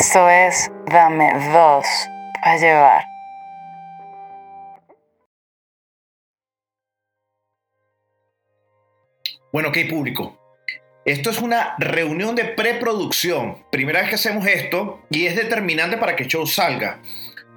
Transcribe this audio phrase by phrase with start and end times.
[0.00, 1.84] Esto es Dame dos
[2.40, 3.04] para llevar.
[9.52, 10.38] Bueno, ok, público.
[11.04, 13.64] Esto es una reunión de preproducción.
[13.72, 17.00] Primera vez que hacemos esto y es determinante para que el show salga.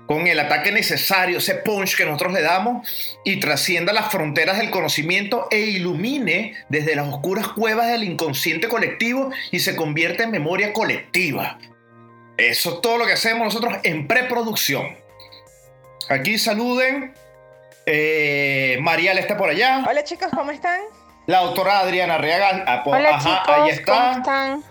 [0.07, 2.87] Con el ataque necesario, ese punch que nosotros le damos
[3.23, 9.29] y trascienda las fronteras del conocimiento e ilumine desde las oscuras cuevas del inconsciente colectivo
[9.51, 11.59] y se convierte en memoria colectiva.
[12.37, 14.97] Eso es todo lo que hacemos nosotros en preproducción.
[16.09, 17.13] Aquí saluden.
[17.85, 19.83] Eh, Marial está por allá.
[19.89, 20.79] Hola chicos, ¿cómo están?
[21.27, 22.63] La doctora Adriana Reagan.
[22.67, 24.11] ah, Hola ajá, chicos, ahí ¿cómo está.
[24.17, 24.63] están?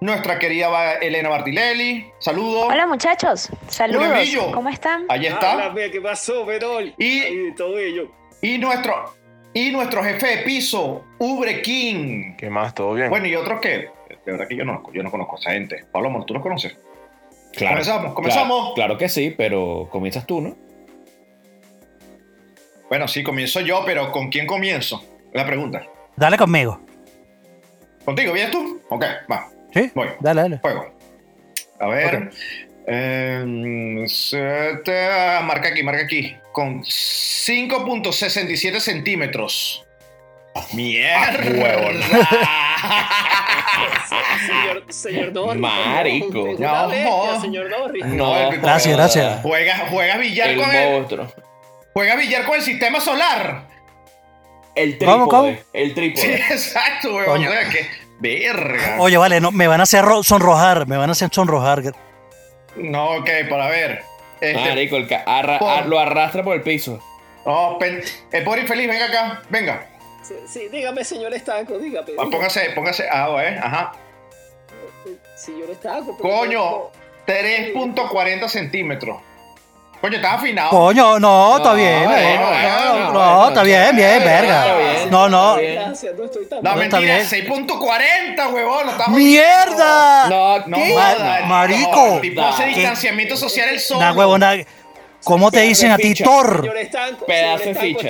[0.00, 2.10] Nuestra querida Elena Martilelli.
[2.18, 2.66] Saludos.
[2.70, 4.08] Hola muchachos, saludos.
[4.52, 5.06] ¿Cómo están?
[5.08, 5.52] Ahí está.
[5.52, 6.94] Háblame, ¿qué pasó, Perol?
[6.98, 8.10] Y- todo ello.
[8.42, 9.14] Y nuestro,
[9.54, 12.36] y nuestro jefe de piso, Ubre King.
[12.36, 12.74] ¿Qué más?
[12.74, 13.08] ¿Todo bien?
[13.08, 15.84] Bueno, y otros que, de verdad que yo no, yo no conozco a esa gente.
[15.90, 16.76] Pablo Amor, ¿tú los conoces?
[17.56, 17.74] Claro.
[17.76, 18.58] Comenzamos, comenzamos.
[18.58, 20.56] Claro, claro que sí, pero comienzas tú, ¿no?
[22.88, 25.02] Bueno, sí, comienzo yo, pero ¿con quién comienzo?
[25.32, 25.84] La pregunta.
[26.16, 26.80] Dale conmigo.
[28.04, 28.32] ¿Contigo?
[28.32, 28.80] ¿Vienes tú?
[28.90, 29.90] Ok, va, ¿Sí?
[29.94, 30.08] voy.
[30.20, 30.58] Dale, dale.
[30.58, 30.94] Juego.
[31.80, 32.30] A ver.
[32.86, 34.04] em,
[34.84, 36.36] te- marca aquí, marca aquí.
[36.52, 39.85] Con 5.67 centímetros.
[40.72, 41.92] ¡Mierda!
[44.46, 45.60] Señor, señor Norris.
[45.60, 46.46] Marico.
[46.58, 46.88] No.
[46.88, 48.04] bestia, señor Norris.
[48.06, 49.42] No, el- Gracias, gracias.
[49.42, 51.26] Juegas juega billar El con el, monstruo.
[51.92, 53.66] juega billar con el sistema solar.
[54.74, 55.28] El ¿Cómo, trípode.
[55.56, 55.58] cómo?
[55.72, 56.34] El Sí, trípode.
[56.50, 57.26] exacto, weón.
[57.26, 57.48] Coño.
[57.48, 57.86] O sea, que
[58.18, 58.96] verga.
[58.98, 61.82] Oye, vale, no, me van a hacer ro- sonrojar, me van a hacer sonrojar.
[62.76, 64.02] No, ok, para ver.
[64.40, 67.00] Este, Marico, el ca- arra- Por- ar- lo arrastra por el piso.
[67.46, 68.02] no, pen-
[68.32, 69.86] el pobre infeliz, venga acá, venga.
[70.26, 72.12] Sí, sí, dígame, señor Estanco, dígame.
[72.18, 73.04] Ah, Póngase, póngase.
[73.10, 73.92] Ah, eh, ajá.
[75.36, 76.16] Señor Estanco.
[76.16, 76.90] pero- Coño,
[77.26, 79.18] 3.40 centímetros.
[80.00, 80.70] Coño, estás afinado.
[80.70, 82.04] Coño, no, está No, bien.
[83.12, 84.64] no, está bien, bien, verga.
[85.10, 85.56] No, no.
[85.56, 87.26] no mentira, bien.
[87.26, 88.86] 6.40, huevón.
[89.08, 90.28] ¡Mierda!
[90.28, 90.76] No, No,
[91.46, 92.20] marico.
[92.20, 92.68] tipo hace ¿Qué?
[92.70, 94.00] distanciamiento social el sol.
[94.00, 94.54] Nah, huevona,
[95.24, 96.14] ¿Cómo te dicen a ti.
[96.14, 96.60] Thor?
[96.60, 98.08] Señor Estanco, Pedazo de ficha.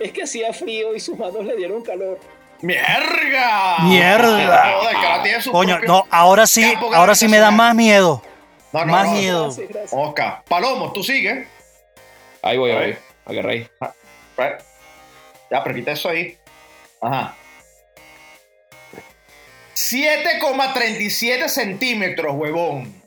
[0.00, 2.18] Es que, hacía frío y sus manos le dieron calor.
[2.60, 3.78] ¡Mierda!
[3.80, 4.74] Mierda.
[5.50, 8.22] Coño, no, ahora sí, ahora sí me da más miedo.
[8.72, 9.12] No, no, más no.
[9.12, 9.44] miedo.
[9.44, 9.92] Gracias, gracias.
[9.94, 10.42] Oscar.
[10.48, 11.46] Palomo, tú sigues.
[12.42, 12.86] Ahí voy, A ahí.
[12.86, 12.98] ver.
[13.26, 13.68] Agarra ahí.
[14.36, 14.60] Right.
[15.50, 16.36] Ya, pero quita eso ahí.
[17.00, 17.34] Ajá.
[19.74, 23.02] 7,37 centímetros, huevón.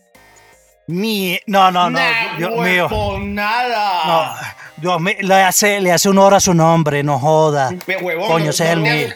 [0.87, 2.87] Mi, no, no, no, Nah, Dios mío.
[2.89, 4.55] huevón, nada.
[4.77, 7.71] No, Dios mío, le hace, le hace honor a su nombre, no joda.
[7.87, 9.07] Me- huevón, Coño, no- ese es el no- mío.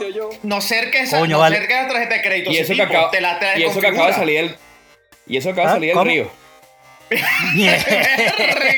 [0.00, 0.30] No, yo.
[0.42, 1.58] no ser que esa, Coño, no vale.
[1.60, 4.14] tarjeta de crédito Y eso, que acaba, te la y eso que acaba de desconfigura.
[4.14, 4.56] salir el.
[5.26, 5.74] Y eso acaba de ¿Ah?
[5.74, 6.30] salir del río.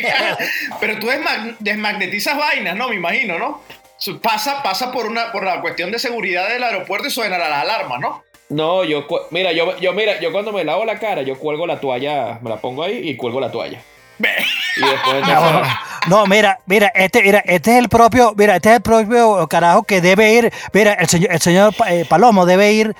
[0.80, 2.88] Pero tú desmag- desmagnetizas vainas, ¿no?
[2.88, 3.60] Me imagino, ¿no?
[3.96, 7.60] Su- Pasa, pasa por una por la cuestión de seguridad del aeropuerto y suena la
[7.60, 8.24] alarma, ¿no?
[8.48, 11.80] No, yo, mira, yo, yo, mira, yo cuando me lavo la cara, yo cuelgo la
[11.80, 13.80] toalla, me la pongo ahí y cuelgo la toalla.
[14.18, 15.72] Y después No, entonces-
[16.08, 19.82] no, mira, mira, este, mira, este es el propio, mira, este es el propio carajo
[19.84, 22.94] que debe ir, mira, el señor, el señor eh, Palomo debe ir,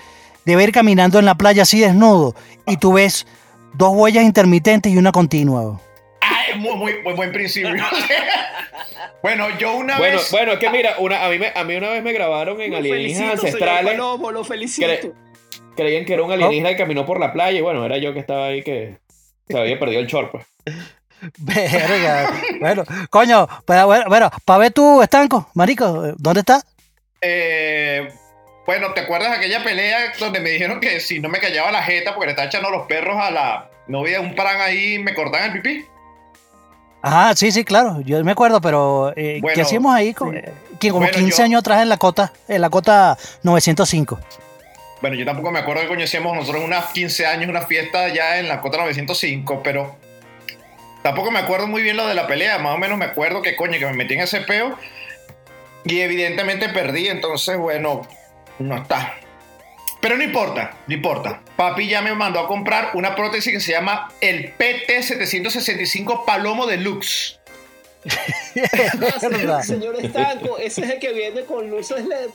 [0.46, 2.34] debe ir caminando en la playa así desnudo
[2.66, 3.26] y tú ves
[3.74, 5.78] dos huellas intermitentes y una continua.
[6.22, 7.74] Ay, muy, muy, muy buen principio.
[9.22, 10.30] bueno, yo una Bueno, vez.
[10.30, 12.70] bueno, es que mira, una, a, mí me, a mí una vez me grabaron en
[12.70, 13.92] Lo alienígenas felicito, señor ancestrales.
[13.92, 14.86] Palomo, lo felicito.
[14.88, 15.12] Cre-
[15.76, 18.20] creían que era un alienígena que caminó por la playa y bueno, era yo que
[18.20, 18.96] estaba ahí que
[19.48, 20.46] se había perdido el short, pues.
[21.38, 22.30] Verga.
[22.60, 26.64] bueno, coño, pero bueno, bueno, para ver tú, estanco, marico, ¿dónde estás?
[27.20, 28.08] eh,
[28.66, 31.82] bueno, ¿te acuerdas de aquella pelea donde me dijeron que si no me callaba la
[31.82, 35.14] jeta porque le estaba echando los perros a la novia de un parán ahí me
[35.14, 35.84] cortaban el pipí?
[37.02, 40.14] Ajá, sí, sí, claro, yo me acuerdo, pero eh, Bueno, ¿qué hacíamos ahí?
[40.14, 40.50] Con, eh,
[40.80, 44.18] que como Bueno, 15 yo- años atrás en la cota, en la cota 905.
[45.02, 48.48] Bueno, yo tampoco me acuerdo que conocíamos nosotros unas 15 años, una fiesta ya en
[48.48, 49.96] la Cota 905, pero
[51.04, 52.58] tampoco me acuerdo muy bien lo de la pelea.
[52.58, 54.76] Más o menos me acuerdo que coño, que me metí en ese peo
[55.84, 58.08] y evidentemente perdí, entonces bueno,
[58.58, 59.14] no está.
[60.00, 61.42] Pero no importa, no importa.
[61.56, 67.38] Papi ya me mandó a comprar una prótesis que se llama el PT765 Palomo Deluxe.
[68.56, 69.62] Ah, Verdad.
[69.62, 72.30] señor Estanco, ese es el que viene con luces LED.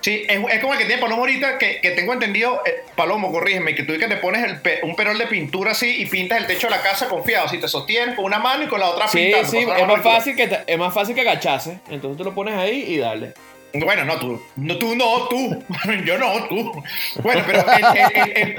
[0.00, 3.32] Sí, es, es como el que tiene Palomo ahorita, que, que tengo entendido, eh, Palomo,
[3.32, 6.38] corrígeme, que tú que te pones el pe- un perol de pintura así y pintas
[6.38, 8.90] el techo de la casa confiado, si te sostienes con una mano y con la
[8.90, 9.48] otra Sí, pintando.
[9.50, 11.78] sí, la es más fácil que te- es más fácil que agacharse.
[11.90, 13.32] Entonces tú lo pones ahí y dale.
[13.74, 14.40] Bueno, no tú.
[14.56, 15.62] No, tú no, tú.
[16.04, 16.82] Yo no, tú.
[17.22, 17.84] Bueno, pero el,
[18.14, 18.54] el, el,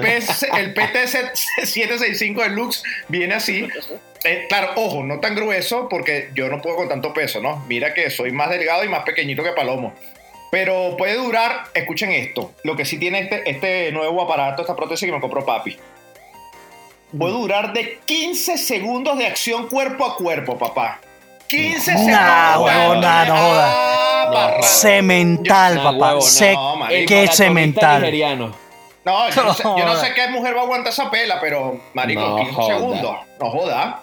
[0.58, 1.30] el, PTS
[1.64, 3.66] 765 Deluxe viene así.
[4.24, 7.64] Eh, claro, ojo, no tan grueso porque yo no puedo con tanto peso, ¿no?
[7.68, 9.94] Mira que soy más delgado y más pequeñito que Palomo.
[10.50, 15.06] Pero puede durar, escuchen esto, lo que sí tiene este, este nuevo aparato, esta prótesis
[15.06, 15.76] que me compró papi.
[17.16, 21.00] Puede durar de 15 segundos de acción cuerpo a cuerpo, papá.
[21.48, 22.12] 15 segundos.
[22.12, 23.74] Nah, huevón, nah, no jodas.
[23.76, 24.62] Ah, No, barra.
[24.62, 25.98] Cemental, No, papá.
[26.14, 28.00] huevo, no, que cemental.
[28.00, 28.52] nigeriano.
[29.04, 31.40] No, yo no, sé, yo no No sé qué mujer va a aguantar esa pela,
[31.40, 32.74] pero, marico, No 15 joda.
[32.76, 33.16] segundos.
[33.40, 34.02] No joda.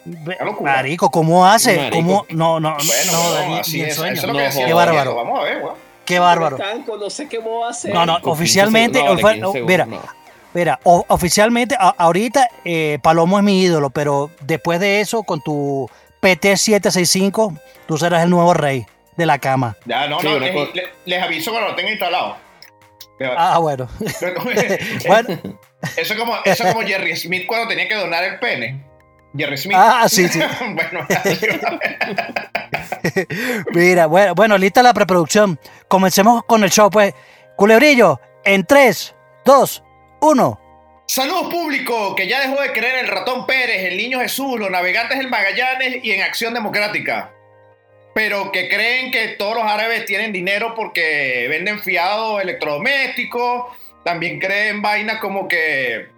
[0.61, 1.77] Marico, ¿cómo hace?
[1.77, 1.95] Marico.
[1.97, 2.25] ¿Cómo?
[2.29, 3.95] No, no, Bueno, no, ni- así ni es.
[3.95, 4.13] sueño.
[4.13, 4.65] Eso es lo que No decía.
[4.65, 5.15] Qué bárbaro.
[5.15, 5.86] Vamos a ver, weón.
[6.07, 6.57] Qué bárbaro.
[6.57, 7.93] Tanco, no sé qué voy a hacer.
[7.93, 10.01] No, no, Con 15 oficialmente, segundos, ofe- de 15 mira, no.
[10.53, 15.41] mira, o- oficialmente, a- ahorita eh, Palomo es mi ídolo, pero después de eso, con
[15.41, 15.89] tu
[16.21, 18.85] PT765, tú serás el nuevo rey
[19.17, 19.75] de la cama.
[19.85, 22.37] Ya, no, Sí, no, les, cosa- le- les aviso cuando lo tenga instalado.
[23.35, 23.87] Ah, bueno.
[25.07, 25.29] bueno,
[25.97, 28.83] eso, es como, eso es como Jerry Smith cuando tenía que donar el pene.
[29.37, 29.77] Jerry Smith.
[29.77, 30.39] ah, sí, sí.
[30.59, 31.07] bueno,
[33.73, 35.59] Mira, bueno, bueno, lista la preproducción.
[35.87, 37.13] Comencemos con el show, pues.
[37.55, 39.83] Culebrillo, en 3, 2,
[40.21, 40.61] 1.
[41.07, 45.17] Saludos público, que ya dejó de creer el ratón Pérez, el niño Jesús, los navegantes
[45.17, 47.31] del Magallanes y en Acción Democrática.
[48.13, 53.65] Pero que creen que todos los árabes tienen dinero porque venden fiados electrodomésticos.
[54.03, 56.09] También creen vainas como que,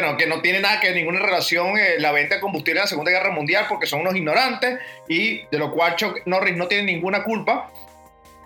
[0.00, 2.88] bueno, que no tiene nada que ninguna relación eh, la venta de combustible en la
[2.88, 4.78] Segunda Guerra Mundial porque son unos ignorantes
[5.08, 7.70] y de lo cual Chuck Norris no tiene ninguna culpa.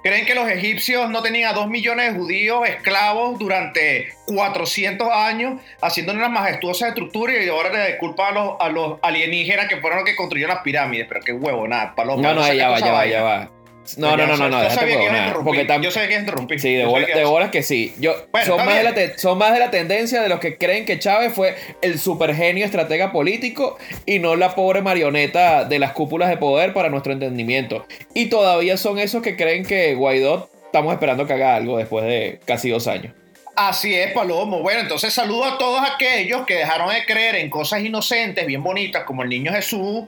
[0.04, 5.60] Creen que los egipcios no tenían a dos millones de judíos esclavos durante 400 años
[5.82, 9.98] haciendo unas majestuosas estructuras y ahora le culpa a los, a los alienígenas que fueron
[9.98, 11.06] los que construyeron las pirámides.
[11.08, 12.22] Pero qué huevo, nada, paloma.
[12.22, 13.50] No, no, ya va, ya va, ya va.
[13.96, 15.66] No, no, no, no, no, Yo sabía que ibas a interrumpir.
[15.82, 16.60] Yo sabía que ibas a interrumpir.
[16.60, 16.84] Sí, de,
[17.24, 17.94] bolas que sí.
[17.98, 20.98] Yo, son, más de la son más de la tendencia de los que creen que
[20.98, 26.36] Chávez fue el supergenio estratega político y no la pobre marioneta de las cúpulas de
[26.36, 27.86] poder para nuestro entendimiento.
[28.14, 32.40] Y todavía son esos que creen que Guaidó estamos esperando que haga algo después de
[32.44, 33.12] casi dos años.
[33.56, 34.60] Así es, Palomo.
[34.60, 39.04] Bueno, entonces saludo a todos aquellos que dejaron de creer en cosas inocentes, bien bonitas,
[39.04, 40.04] como el niño Jesús,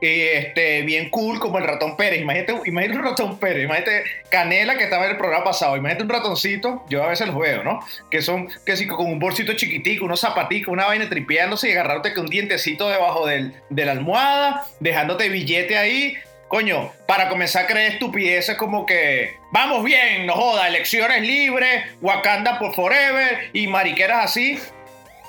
[0.00, 2.20] y este, bien cool, como el ratón Pérez.
[2.20, 6.10] Imagínate, imagínate un ratón Pérez, imagínate Canela que estaba en el programa pasado, imagínate un
[6.10, 7.80] ratoncito, yo a veces los veo, ¿no?
[8.10, 12.14] Que son, que sí, con un bolsito chiquitico, unos zapaticos, una vaina tripeándose y agarrándote
[12.14, 16.16] con un dientecito debajo del, de la almohada, dejándote billete ahí.
[16.48, 22.60] Coño, para comenzar a creer estupideces como que vamos bien, no joda, elecciones libres, Wakanda
[22.60, 24.58] por forever y mariqueras así.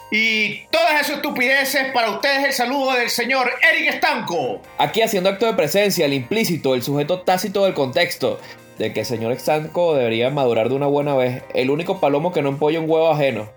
[0.09, 4.61] Y todas esas estupideces, para ustedes el saludo del señor Eric Estanco.
[4.77, 8.39] Aquí haciendo acto de presencia, el implícito, el sujeto tácito del contexto,
[8.77, 11.43] de que el señor Extanco debería madurar de una buena vez.
[11.53, 13.49] El único palomo que no empolla un huevo ajeno.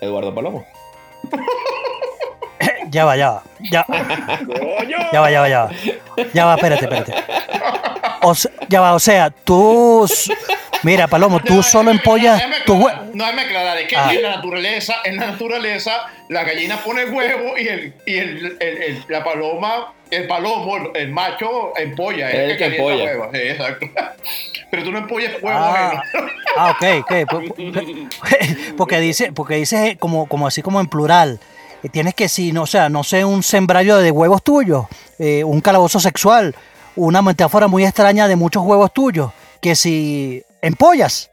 [0.00, 0.66] Eduardo Palomo.
[2.88, 3.42] Ya va, ya va.
[3.70, 4.96] Ya, ¡Coño!
[5.12, 5.70] ya va, ya va, ya va.
[6.32, 7.14] Ya va, espérate, espérate.
[8.22, 8.32] O
[8.68, 10.08] ya va, o sea, tú.
[10.82, 14.12] Mira, Palomo, tú solo empollas tu hue- No, déjame aclarar, es que Ah.
[14.12, 15.92] en la naturaleza, en la naturaleza,
[16.28, 21.10] la gallina pone huevo y el, y el, el- el- la paloma, el palomo, el
[21.10, 23.04] macho empolla, es El el que empolla.
[23.04, 23.28] huevos.
[23.32, 23.86] Sí, exacto.
[24.70, 26.02] Pero tú no empollas huevos Ah,
[26.56, 27.10] ah, ok, ok.
[27.28, 28.08] Pu-
[28.76, 31.40] Porque dice, porque dice como, como así como en plural.
[31.82, 34.86] Eh, Tienes que si no, o sea, no sé, un sembrario de huevos tuyos,
[35.18, 36.54] eh, un calabozo sexual,
[36.96, 39.30] una metáfora muy extraña de muchos huevos tuyos,
[39.60, 41.30] que si empollas.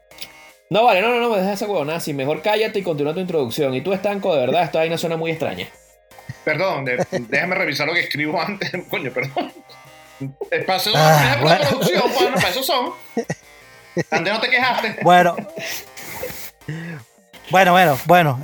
[0.70, 2.00] No, vale, no, no, no me dejes esa huevonada.
[2.00, 3.74] Si mejor cállate y continúa tu introducción.
[3.74, 5.68] Y tú, Estanco, de verdad, esta vaina suena muy extraña.
[6.44, 8.70] Perdón, de- déjame revisar lo que escribo antes.
[8.90, 9.52] Coño, perdón.
[10.50, 11.58] Eh, Para eso, Ah, para bueno.
[11.58, 12.90] la producción, bueno, para eso son.
[14.10, 14.96] Antes no te quejaste.
[15.02, 15.36] Bueno.
[17.50, 18.40] Bueno, bueno, bueno.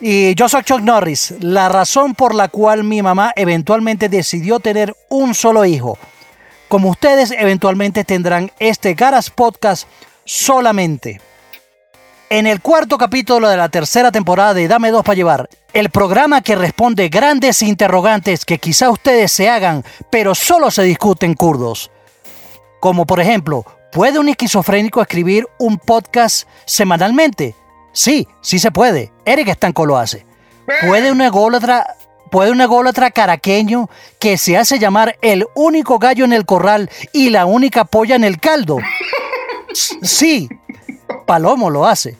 [0.00, 1.34] Y yo soy Chuck Norris.
[1.40, 5.98] La razón por la cual mi mamá eventualmente decidió tener un solo hijo.
[6.68, 9.88] Como ustedes eventualmente tendrán este Garas Podcast
[10.32, 11.20] solamente.
[12.30, 16.40] En el cuarto capítulo de la tercera temporada de Dame Dos para Llevar, el programa
[16.40, 21.90] que responde grandes interrogantes que quizá ustedes se hagan, pero solo se discuten kurdos.
[22.80, 27.54] Como por ejemplo, ¿puede un esquizofrénico escribir un podcast semanalmente?
[27.92, 29.12] Sí, sí se puede.
[29.26, 30.24] Eric Estanco lo hace.
[30.86, 31.94] ¿Puede un ególatra,
[32.30, 37.28] puede un ególatra caraqueño que se hace llamar el único gallo en el corral y
[37.28, 38.78] la única polla en el caldo?
[39.74, 40.48] Sí,
[41.26, 42.16] Palomo lo hace.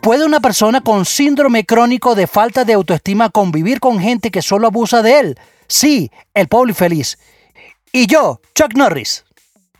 [0.00, 4.66] ¿Puede una persona con síndrome crónico de falta de autoestima convivir con gente que solo
[4.66, 5.38] abusa de él?
[5.68, 7.18] Sí, el pobre feliz.
[7.92, 9.24] Y yo, Chuck Norris.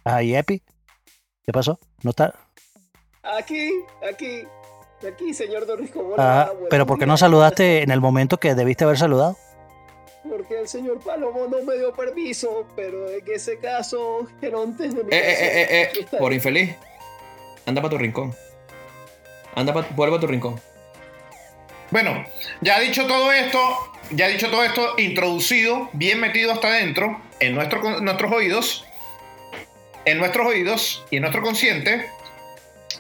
[0.04, 0.62] Ay, Epi.
[1.44, 1.78] ¿Qué pasó?
[2.02, 2.34] ¿No está?
[3.38, 3.70] Aquí,
[4.08, 4.42] aquí,
[5.06, 6.00] aquí, señor Don Risco.
[6.00, 9.36] Hola, Ah, pero ¿por qué no saludaste en el momento que debiste haber saludado?
[10.28, 15.10] Porque el señor Palomo no me dio permiso, pero en ese caso, Gerontes de mi
[15.12, 16.76] Eh, eh, casa, eh, eh, eh, por infeliz.
[17.66, 18.34] Anda para tu rincón.
[19.54, 20.60] Anda para vuelve a tu rincón.
[21.90, 22.24] Bueno,
[22.62, 27.98] ya dicho todo esto, ya dicho todo esto, introducido, bien metido hasta adentro, en nuestro,
[27.98, 28.86] en nuestros oídos,
[30.06, 32.08] en nuestros oídos y en nuestro consciente,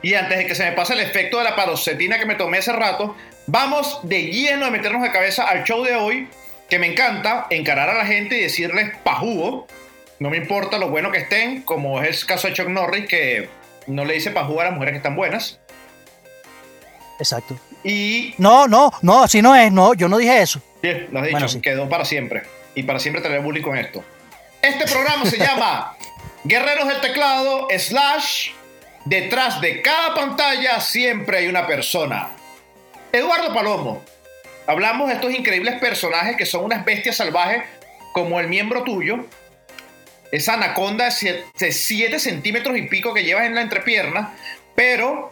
[0.02, 2.58] y antes de que se me pase el efecto de la paroxetina que me tomé
[2.58, 3.16] hace rato,
[3.46, 6.28] vamos de lleno a meternos de cabeza al show de hoy,
[6.68, 9.66] que me encanta encarar a la gente y decirles pajúo.
[10.18, 13.48] No me importa lo bueno que estén, como es el caso de Chuck Norris, que
[13.86, 15.58] no le dice pajúo a las mujeres que están buenas.
[17.18, 17.56] Exacto.
[17.84, 20.60] Y No, no, no, así no es, no, yo no dije eso.
[20.82, 21.60] Bien, lo has dicho, Bueno, sí.
[21.60, 22.42] quedó para siempre.
[22.74, 24.02] Y para siempre tener bullying con esto.
[24.60, 25.96] Este programa se llama
[26.44, 28.50] Guerreros del Teclado, slash,
[29.04, 32.28] detrás de cada pantalla siempre hay una persona.
[33.12, 34.02] Eduardo Palomo.
[34.66, 37.62] Hablamos de estos increíbles personajes que son unas bestias salvajes
[38.12, 39.26] como el miembro tuyo.
[40.32, 44.34] Esa anaconda de 7 centímetros y pico que llevas en la entrepierna.
[44.74, 45.30] Pero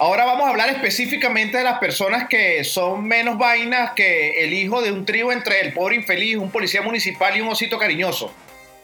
[0.00, 4.80] Ahora vamos a hablar específicamente de las personas que son menos vainas que el hijo
[4.80, 8.32] de un trío entre el pobre infeliz, un policía municipal y un osito cariñoso.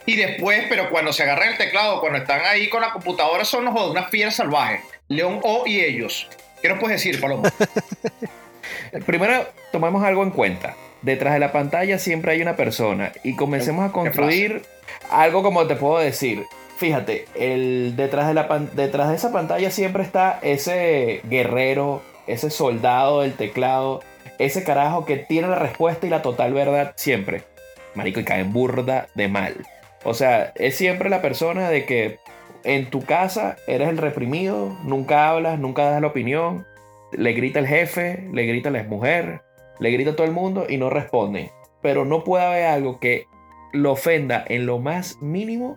[0.06, 3.64] Y después, pero cuando se agarran el teclado, cuando están ahí con la computadora, son
[3.64, 4.80] los unas fieras salvajes.
[5.06, 6.28] León O y ellos.
[6.61, 7.44] ¿Qué nos puedes decir, Palomo?
[9.06, 10.75] Primero, tomemos algo en cuenta.
[11.04, 14.62] Detrás de la pantalla siempre hay una persona y comencemos a construir
[15.11, 16.44] algo como te puedo decir.
[16.78, 23.20] Fíjate, el, detrás, de la, detrás de esa pantalla siempre está ese guerrero, ese soldado
[23.20, 24.00] del teclado,
[24.38, 27.42] ese carajo que tiene la respuesta y la total verdad siempre.
[27.94, 29.56] Marico, y cae en burda de mal.
[30.04, 32.18] O sea, es siempre la persona de que
[32.64, 36.66] en tu casa eres el reprimido, nunca hablas, nunca das la opinión,
[37.12, 39.42] le grita el jefe, le grita la mujer,
[39.78, 41.52] le grita a todo el mundo y no responde.
[41.83, 43.26] Pero no puede haber algo que
[43.73, 45.76] lo ofenda en lo más mínimo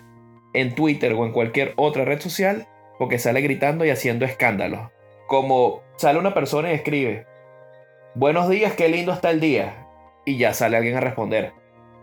[0.53, 4.89] en Twitter o en cualquier otra red social porque sale gritando y haciendo escándalos.
[5.27, 7.25] Como sale una persona y escribe,
[8.15, 9.87] buenos días, qué lindo está el día.
[10.25, 11.53] Y ya sale alguien a responder.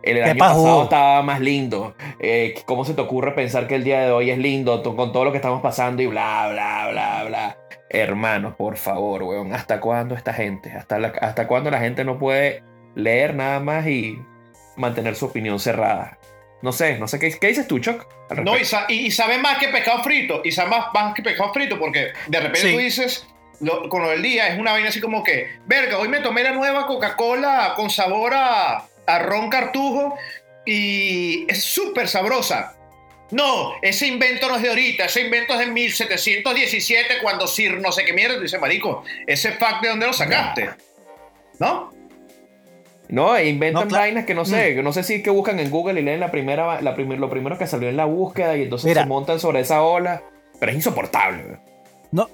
[0.03, 1.95] El año pasado estaba más lindo.
[2.19, 5.25] Eh, ¿Cómo se te ocurre pensar que el día de hoy es lindo con todo
[5.25, 7.59] lo que estamos pasando y bla, bla, bla, bla?
[8.01, 9.53] Hermano, por favor, weón.
[9.55, 10.73] ¿Hasta cuándo esta gente?
[10.73, 12.63] ¿Hasta, la- ¿Hasta cuándo la gente no puede
[12.95, 14.19] leer nada más y
[14.77, 16.19] mantener su opinión cerrada?
[16.63, 17.19] No sé, no sé.
[17.19, 18.07] ¿Qué, qué dices tú, Chuck?
[18.43, 20.41] No, y, sa- y- y sabe más que pescado frito.
[20.45, 22.73] Y sabe más, más que pescado frito porque de repente Sí.
[22.73, 23.29] tú dices,
[23.61, 26.43] lo- con lo del día, es una vaina así como que, verga, hoy me tomé
[26.43, 30.17] la nueva Coca-Cola con sabor a, a ron cartujo
[30.67, 32.75] y es súper sabrosa.
[33.31, 37.91] No, ese invento no es de ahorita, ese invento es de 1717 cuando Sir no
[37.91, 40.71] sé qué mierda, dice marico, ese fact de dónde lo sacaste.
[41.59, 41.93] ¿No?
[43.09, 44.75] No, e inventan No, vainas que no sé, Mm.
[44.77, 47.19] que no sé si es que buscan en Google y leen la primera, la primer-
[47.19, 49.03] lo primero que salió en la búsqueda y entonces Mira.
[49.03, 50.23] se montan sobre esa ola.
[50.59, 51.59] Pero es insoportable.
[52.13, 52.29] No.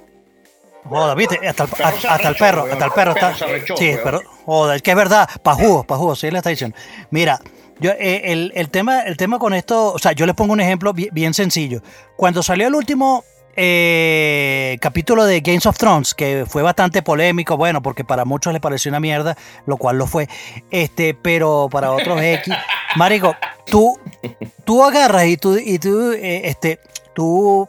[0.85, 3.35] Joda, viste, hasta el, Perro se hasta el perro, hasta el perro está.
[3.77, 6.77] Sí, pero, joda, es que es verdad, pajugo, pajugo, sí le está diciendo.
[7.11, 7.39] Mira,
[7.81, 10.61] yo, eh, el, el tema, el tema con esto, o sea, yo les pongo un
[10.61, 11.83] ejemplo bien, bien sencillo.
[12.17, 13.25] Cuando salió el último
[13.57, 18.61] eh, capítulo de Games of Thrones, que fue bastante polémico, bueno, porque para muchos les
[18.63, 20.29] pareció una mierda, lo cual lo fue,
[20.71, 22.55] este, pero para otros X.
[22.97, 23.35] Marico,
[23.67, 23.99] tú,
[24.65, 26.81] tú agarras y tú, y tú, eh, este,
[27.15, 27.69] tú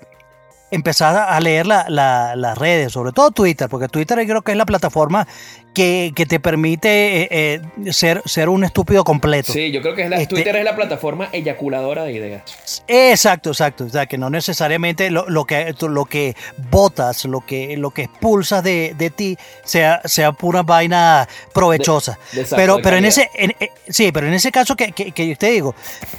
[0.72, 4.58] empezar a leer la- la- las redes, sobre todo Twitter, porque Twitter creo que es
[4.58, 5.28] la plataforma
[5.74, 9.54] que, que te permite eh, eh, ser, ser un estúpido completo.
[9.54, 12.84] Sí, yo creo que es la, Este- Twitter es la plataforma eyaculadora de ideas.
[12.88, 13.86] Exacto, exacto.
[13.86, 16.36] O sea, que no necesariamente lo, lo que, lo que
[16.70, 22.20] botas, lo que, lo que expulsas de, de ti sea, sea pura vaina provechosa.
[22.34, 25.12] De- de pero, pero en ese, en- eh, sí, pero en ese caso que, que,
[25.14, 25.74] que yo te digo,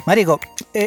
[0.07, 0.41] Marico,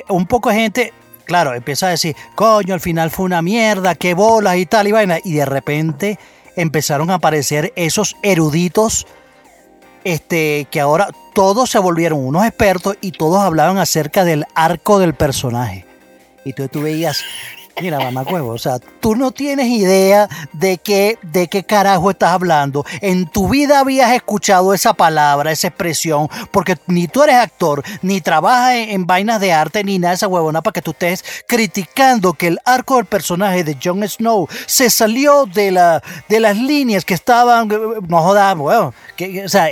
[0.09, 0.93] un poco de gente,
[1.25, 4.91] claro, empieza a decir, coño, al final fue una mierda, qué bolas y tal y
[4.91, 6.17] vaina, y de repente
[6.55, 9.07] empezaron a aparecer esos eruditos
[10.03, 15.15] este, que ahora todos se volvieron unos expertos y todos hablaban acerca del arco del
[15.15, 15.85] personaje.
[16.45, 17.23] Y tú, tú veías,
[17.81, 22.85] mira, mamacuevo, o sea, tú no tienes idea de qué, de qué carajo estás hablando.
[23.01, 28.21] En tu vida habías escuchado esa palabra, esa expresión, porque ni tú eres actor, ni
[28.21, 32.33] trabajas en, vainas de arte, ni nada de esa huevona para que tú estés criticando
[32.33, 37.05] que el arco del personaje de Jon Snow se salió de, la, de las líneas
[37.05, 38.93] que estaban, no jodas, huevón,
[39.45, 39.69] o sea,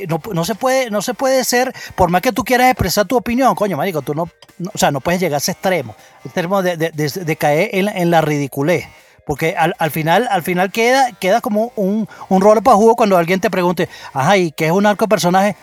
[0.00, 3.06] que no, no se puede, no se puede ser, por más que tú quieras expresar
[3.06, 5.94] tu opinión, coño, marico, tú no, no- o sea, no puedes llegar a ese extremo,
[6.24, 8.86] extremo de, de- de- de caer en, la- en la ridiculez.
[9.26, 13.16] Porque al, al final, al final queda, queda como un, un rol para jugo cuando
[13.16, 15.56] alguien te pregunte, ajá, ¿y qué es un arco personaje?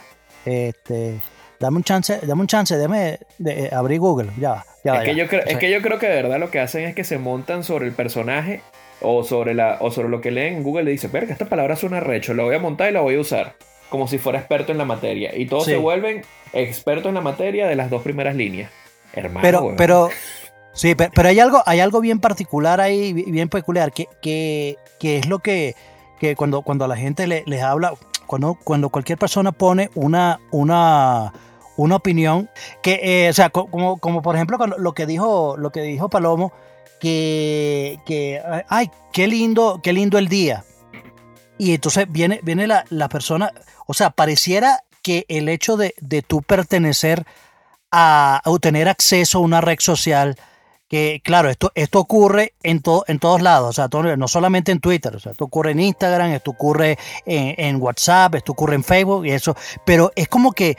[0.45, 1.19] Este,
[1.59, 5.01] dame un chance, dame un chance, déjame de, eh, abrir Google, ya va, ya Es
[5.01, 5.23] que, ya.
[5.23, 6.95] yo creo, O sea, es que yo creo que de verdad lo que hacen es
[6.95, 8.61] que se montan sobre el personaje
[9.00, 11.75] o sobre, la, o sobre lo que leen en Google y dicen, verga, esta palabra
[11.75, 13.53] suena recho, la voy a montar y la voy a usar.
[13.91, 15.38] Como si fuera experto en la materia.
[15.38, 15.71] Y todos Sí.
[15.71, 18.71] se vuelven expertos en la materia de las dos primeras líneas.
[19.13, 19.41] Hermano.
[19.43, 19.75] pero, weón.
[19.75, 20.10] pero,
[20.74, 24.77] sí, pero, pero hay algo, hay algo bien particular ahí, bi- bien peculiar, que, que,
[25.00, 25.75] que es lo que,
[26.19, 27.93] que cuando, cuando a la gente le- les habla,
[28.25, 31.33] cuando, cuando cualquier persona pone una, una,
[31.75, 32.50] una opinión,
[32.81, 35.71] que, eh, o sea, co- como, como por ejemplo con lo- lo que dijo, lo
[35.74, 36.53] que dijo Palomo,
[37.01, 40.63] que, que ay, qué lindo, qué lindo el día.
[41.62, 43.53] Y entonces viene, viene la, la persona,
[43.86, 47.24] o sea, pareciera que el hecho de, de tú pertenecer
[47.91, 50.38] a, a tener acceso a una red social,
[50.89, 53.88] que claro, esto, esto ocurre en, en todos lados, o sea,
[54.18, 58.53] no solamente en Twitter, o sea, esto ocurre en Instagram, esto ocurre en, WhatsApp, esto
[58.53, 60.75] ocurre en Facebook y eso, pero es como que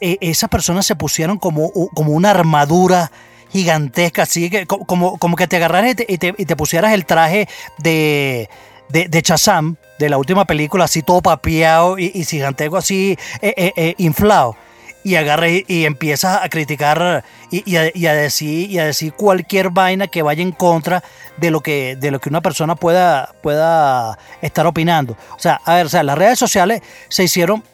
[0.00, 3.10] eh, esas personas se pusieron como, como una armadura
[3.50, 6.54] gigantesca, así que co- como, como que te agarraras y te, y te- y te
[6.54, 8.48] pusieras el traje de,
[8.90, 13.54] de, de Shazam, de la última película, así todo papeado y, y gigantesco, así eh,
[13.56, 14.56] eh, eh, inflado.
[15.02, 20.08] Y agarras y, empiezas a criticar y, y a, decir, y a decir cualquier vaina
[20.08, 21.02] que vaya en contra
[21.38, 25.16] de lo que, de lo que una persona pueda, pueda estar opinando.
[25.34, 27.64] O sea, a ver, o sea, las redes sociales se hicieron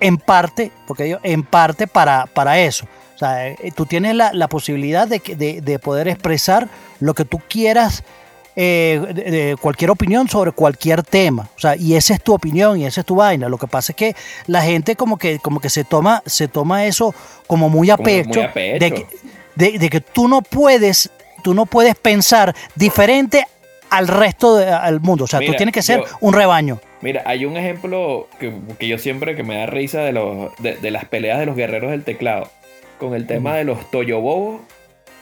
[0.00, 2.86] en parte, porque digo, en parte para, para eso.
[3.14, 7.42] O sea, tú tienes la, la posibilidad de, de, de poder expresar lo que tú
[7.46, 8.04] quieras,
[8.56, 11.48] eh, de, de cualquier opinión sobre cualquier tema.
[11.56, 13.48] O sea, y esa es tu opinión y esa es tu vaina.
[13.48, 16.84] Lo que pasa es que la gente como que, como que se toma, se toma
[16.86, 17.14] eso
[17.46, 18.78] como muy a Como muy pecho, a pecho.
[18.84, 19.06] De, que,
[19.54, 21.10] de- de que tú no puedes,
[21.42, 23.46] tú no puedes pensar diferente
[23.88, 25.24] al resto del mundo.
[25.24, 26.78] O sea, tú tienes que ser yo- un rebaño.
[27.02, 30.76] Mira, hay un ejemplo que, que yo siempre que me da risa de, los, de,
[30.76, 32.48] de las peleas de los guerreros del teclado.
[32.98, 34.60] Con el tema de los Toyobobos.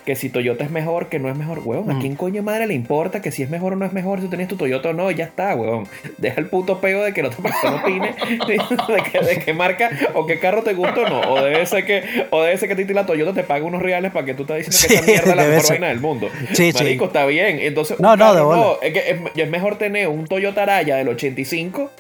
[0.09, 1.59] Que si Toyota es mejor, que no es mejor.
[1.63, 2.01] Huevón, ¿a Mm.
[2.01, 4.21] quién coño madre le importa que si es mejor o no es mejor?
[4.21, 5.87] Si tú tienes tu Toyota o no, ya está, huevón.
[6.17, 8.15] Deja el puto peo de que la otra persona opine
[8.47, 11.21] de, de que- de qué marca o qué carro te gusta o no.
[11.35, 13.83] O debe ser que, o debe ser que a ti la Toyota te paga unos
[13.83, 15.71] reales para que tú estás diciendo que esa mierda es la mejor ser.
[15.73, 16.31] vaina del mundo.
[16.55, 16.99] Sí, sí.
[16.99, 17.59] Está bien.
[17.61, 18.67] Entonces, No, no, de bola.
[18.81, 21.91] es que es, es mejor tener un Toyota Araya del 85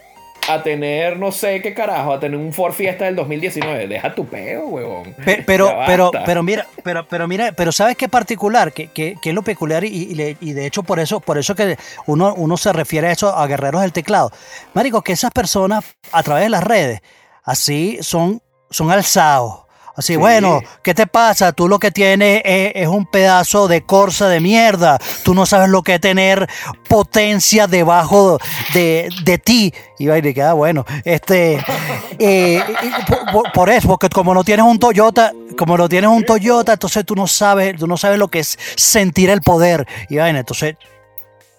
[0.48, 3.86] a tener no sé qué carajo, a tener un Ford Fiesta del 2019.
[3.88, 5.14] Deja tu peo, huevón.
[5.24, 6.24] Pe- Pero, pero, basta.
[6.24, 9.84] pero mira, pero, pero mira, pero sabes qué particular, que, que, que es lo peculiar
[9.84, 13.12] y, y y de hecho por eso, por eso que uno, uno se refiere a
[13.12, 14.30] eso a guerreros del teclado.
[14.74, 17.00] Marico, que esas personas a través de las redes,
[17.44, 19.64] así son, son alzados.
[19.98, 20.16] Así, Sí.
[20.16, 21.52] bueno, ¿qué te pasa?
[21.52, 24.98] Tú lo que tienes es, es un pedazo de corsa de mierda.
[25.24, 26.48] Tú no sabes lo que es tener
[26.88, 28.38] potencia debajo
[28.72, 29.74] de, de ti.
[29.98, 30.84] Y va y le queda bueno.
[31.04, 31.58] Este,
[32.18, 32.62] eh,
[33.08, 36.74] por, por- por eso, porque como no tienes un Toyota, como no tienes un Toyota,
[36.74, 39.86] entonces tú no sabes, tú no sabes lo que es sentir el poder.
[40.08, 40.76] Y vaina, entonces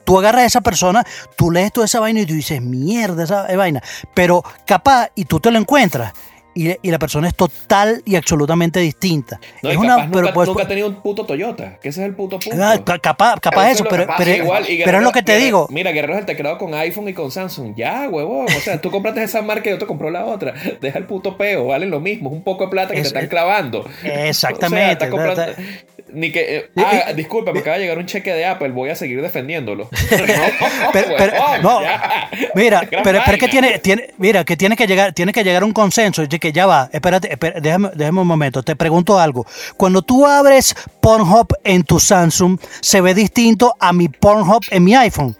[0.05, 1.03] tú agarras a esa persona,
[1.37, 3.83] tú lees toda esa vaina y tú dices, mierda, esa vaina.
[4.13, 6.13] Pero capaz, y tú te lo encuentras.
[6.55, 9.39] Y, y la persona es total y absolutamente distinta.
[9.61, 11.77] No, es y una, capaz pero nunca, pues- nunca ha tenido un puto Toyota.
[11.79, 12.57] Que ese es el puto punto.
[12.63, 15.45] Ah, ca- capaz, capaz Eso es pero, pero, Igual, es Guerrero- lo que te Guerrero-
[15.45, 15.67] digo.
[15.69, 17.75] Mira, Guerreros del Teclado con iPhone y con Samsung.
[17.75, 18.45] Ya, huevón.
[18.47, 20.53] O sea, tú compraste esa marca y yo te compró la otra.
[20.81, 21.67] Deja el puto peo.
[21.67, 22.29] Valen lo mismo.
[22.29, 23.87] Es un poco de plata que Es- te están es- clavando.
[24.03, 25.05] Exactamente.
[25.09, 25.98] O sea, estás comprando-.
[26.13, 26.57] Ni que.
[26.57, 28.69] eh, Y- ah, disculpa, me acaba de llegar un cheque de Apple.
[28.69, 29.89] Voy a seguir defendiéndolo.
[29.91, 29.91] No,
[30.93, 32.29] Pero- no, ya.
[32.55, 35.63] Mira, pero, pero es que tiene, tiene, mira, que tiene que llegar, tiene que llegar
[35.63, 39.19] a un consenso de que ya va, espérate, espérate, déjame, déjame un momento, te pregunto
[39.19, 39.45] algo.
[39.77, 44.95] Cuando tú abres Pornhub en tu Samsung, ¿se ve distinto a mi Pornhub en mi
[44.95, 45.35] iPhone?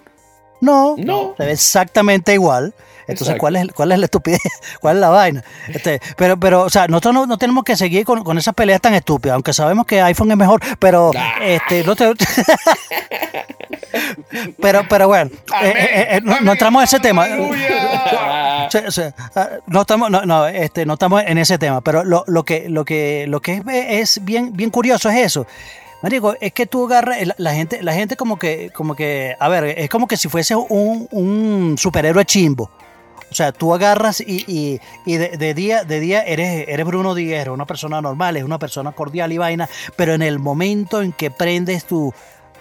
[0.60, 1.34] No, No.
[1.38, 2.74] se ve exactamente igual.
[3.12, 3.36] Entonces.
[3.38, 4.40] ¿cuál es, ¿cuál es la estupidez?
[4.80, 5.44] ¿Cuál es la vaina?
[5.68, 8.80] Este, pero, pero, o sea, nosotros no, no tenemos que seguir con, con esas peleas
[8.80, 12.10] tan estúpidas, aunque sabemos que iPhone es mejor, pero este, no te-
[14.60, 15.30] pero, pero bueno,
[15.62, 17.26] eh, eh, eh, no, no entramos en ese tema.
[17.28, 19.02] Ah, Sí, sí.
[19.66, 22.84] No estamos, no, no, este, no estamos en ese tema, pero lo, lo que, lo
[22.84, 25.44] que, lo que es, es bien, bien curioso es eso.
[26.02, 29.48] Marico, es que tú agarras, la, la gente, la gente como que, como que, a
[29.48, 32.70] ver, es como que si fuese un, un superhéroe chimbo.
[33.30, 37.14] O sea, tú agarras y, y, y de, de día, de día eres, eres Bruno
[37.14, 41.00] Díaz, eres una persona normal, es una persona cordial y vaina, pero en el momento
[41.00, 42.12] en que prendes tu,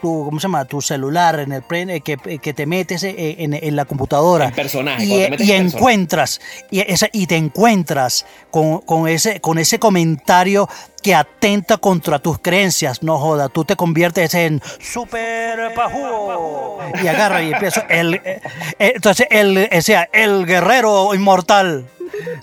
[0.01, 0.65] tu, ¿cómo se llama?
[0.65, 4.45] Tu celular, en el pre- eh, que, que te metes eh, en, en la computadora
[4.47, 5.79] El personaje, y, te eh, metes y en persona.
[5.79, 10.67] encuentras y, esa- y te encuentras con, con ese con ese comentario
[11.01, 17.41] que atenta contra tus creencias, no joda, tú te conviertes en super pajugo y agarra
[17.41, 18.41] y empieza el eh,
[18.79, 21.85] eh, entonces el o sea, el guerrero inmortal.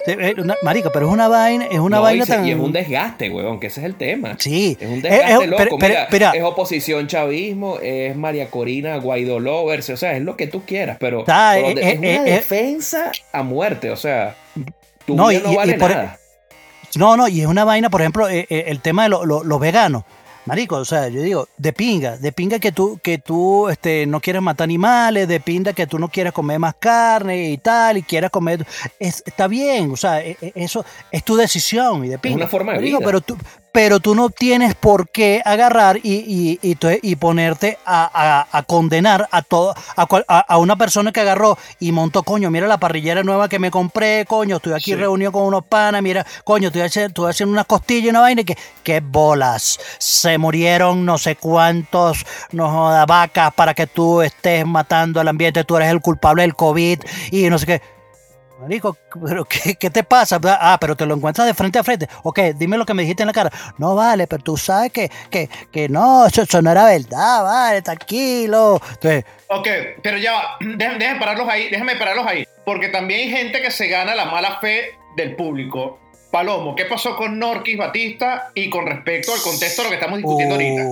[0.07, 2.73] Eh, marica, pero es una vaina, es una No, vaina y, tan y es un
[2.73, 4.37] desgaste, weón, que ese es el tema.
[4.39, 4.77] Sí.
[4.81, 5.79] Es un Eh, desgaste eh, loco.
[5.79, 10.47] pero- Mira, es oposición chavismo, es María Corina, Guaidó Lovers, o sea, es lo que
[10.47, 14.35] tú quieras, pero, Está, es una defensa a muerte, o sea,
[15.05, 16.19] tu No, vida y- no y- vale y por- nada.
[16.97, 19.45] No, no, y es una vaina, por ejemplo, eh, eh, el tema de lo- lo-
[19.45, 20.05] los veganos.
[20.47, 24.21] Marico, o sea, yo digo, de pinga, de pinga que tú, que tú este, no
[24.21, 28.03] quieres matar animales, de pinga que tú no quieres comer más carne y tal, y
[28.03, 28.65] quieras comer.
[29.01, 32.37] es- está bien, o sea, e- e- eso es tu decisión y de pinga.
[32.37, 32.99] una forma de vida.
[33.05, 33.37] Pero tú,
[33.77, 38.09] pero tú no tienes por qué agarrar y, y, y, ponerte a,
[38.51, 42.23] a- a condenar a, todo, a, cual- a, a una persona que agarró y montó,
[42.23, 44.95] coño, mira la parrillera nueva que me compré, coño, estoy aquí Sí.
[44.95, 48.41] reunido con unos panas, mira, coño, estoy haciendo, estoy haciendo unas costillas y una vaina
[48.41, 54.23] y que, que bolas, se murieron no sé cuántos, no joda, vacas para que tú
[54.23, 57.96] estés matando al ambiente, tú eres el culpable del COVID y no sé qué.
[58.61, 60.41] Marico, pero ¿qué, qué te pasa?
[60.43, 62.09] Ah, pero te lo encuentras de frente a frente.
[62.23, 63.51] Ok, dime lo que me dijiste en la cara.
[63.79, 67.83] No vale, pero tú sabes que, que, que no, eso, eso no era verdad, vale,
[67.83, 68.81] tranquilo.
[68.93, 69.69] Entonces, Ok,
[70.03, 70.57] pero ya va.
[70.61, 72.47] Déjenme pararlos ahí, déjenme pararlos ahí.
[72.65, 76.01] Porque también hay gente que se gana la mala fe del público.
[76.31, 80.19] Palomo, ¿qué pasó con Norquis Batista y con respecto al contexto de lo que estamos
[80.19, 80.83] discutiendo ahorita?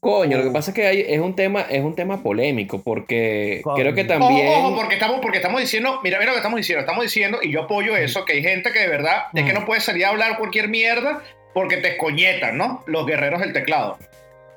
[0.00, 3.60] Coño, lo que pasa es que hay, es un tema, es un tema polémico, porque
[3.64, 3.76] Coño.
[3.76, 4.48] creo que Ojo, también.
[4.48, 7.50] ojo, porque estamos, porque estamos diciendo, mira, mira lo que estamos diciendo, estamos diciendo, y
[7.50, 9.54] yo apoyo eso, que hay gente que de verdad es que Mm.
[9.60, 11.22] no puede salir a hablar cualquier mierda
[11.54, 12.84] porque te escoñetan, ¿no?
[12.86, 13.98] Los guerreros del teclado.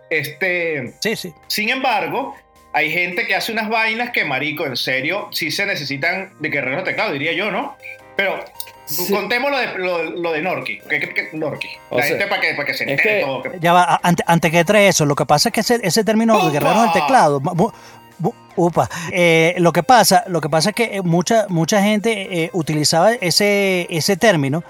[0.09, 1.33] Este, sí, sí.
[1.47, 2.35] sin embargo,
[2.73, 6.77] hay gente que hace unas vainas que, marico, en serio, sí se necesitan de guerreros
[6.83, 7.75] del teclado, diría yo, ¿no?
[8.15, 8.43] Pero
[8.89, 9.13] Sí.
[9.13, 10.79] contemos lo de, lo, lo de Norki.
[10.89, 11.69] ¿Qué, qué- qué- Norki?
[11.89, 13.41] O La sea, gente para que, para que se entere que- todo.
[13.43, 15.79] que- Ya va, a- ante- antes que trae eso, lo que pasa es que ese,
[15.83, 17.41] ese término de guerreros del teclado,
[18.55, 23.13] upa, eh, lo que pasa, lo que pasa es que mucha, mucha gente eh, utilizaba
[23.13, 24.63] ese, ese término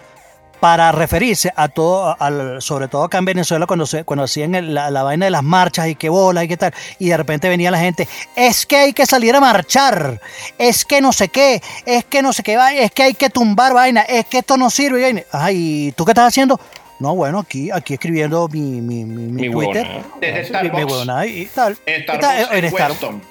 [0.59, 4.73] para referirse a todo, al, sobre todo acá en Venezuela cuando se, cuando hacían el-
[4.73, 7.47] la, la vaina de las marchas y que bolas y qué tal, y de repente
[7.49, 10.19] venía la gente, es que hay que salir a marchar,
[10.57, 13.29] es que no sé qué, es que no sé qué, va- es que hay que
[13.29, 15.21] tumbar vaina, es que esto no sirve, y vaina.
[15.31, 16.59] Ay, ¿tú qué estás haciendo?
[16.99, 19.87] No, bueno, aquí, aquí escribiendo mi, mi, mi, Twitter.
[20.19, 20.83] Desde Mi- mi Starbucks.
[20.91, 21.77] huevonada y tal.
[21.85, 23.21] En Está- Starbucks en en Star- Weston.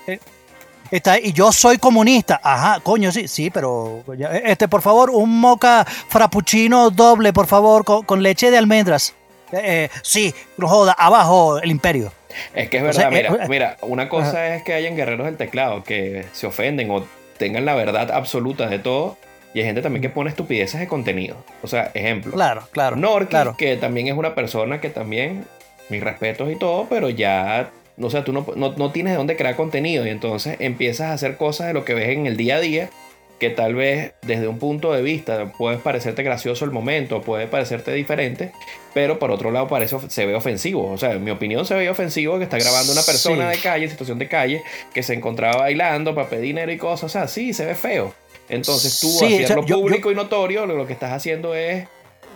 [0.90, 2.40] Está, y yo soy comunista.
[2.42, 7.84] Ajá, coño, sí, sí, pero ya, este, por favor, un moca frappuccino doble, por favor,
[7.84, 9.14] con, con leche de almendras.
[9.52, 12.12] Eh, eh, sí, joda, abajo el imperio.
[12.54, 15.82] Es que es verdad, mira, eh, mira, una cosa es que hayan guerreros del teclado
[15.82, 17.04] que se ofenden o
[17.38, 19.16] tengan la verdad absoluta de todo,
[19.54, 21.36] y hay gente también que pone estupideces de contenido.
[21.62, 22.96] O sea, ejemplo, Claro, claro.
[22.96, 23.56] Norki, claro.
[23.56, 25.46] que también es una persona que también,
[25.88, 29.36] mis respetos y todo, pero ya, o sea, tú no, no, no tienes de dónde
[29.36, 32.56] crear contenido y entonces empiezas a hacer cosas de lo que ves en el día
[32.56, 32.90] a día
[33.38, 37.92] que tal vez desde un punto de vista puede parecerte gracioso el momento, puede parecerte
[37.92, 38.50] diferente,
[38.94, 40.90] pero por otro lado parece, se ve ofensivo.
[40.90, 43.56] O sea, en mi opinión se ve ofensivo que está grabando una persona Sí.
[43.56, 47.04] de calle, situación de calle, que se encontraba bailando para pedir dinero y cosas.
[47.04, 48.12] O sea, sí, se ve feo.
[48.48, 51.54] Entonces tú, Sí, o sea, hacerlo yo- público y notorio, lo, lo que estás haciendo
[51.54, 51.86] es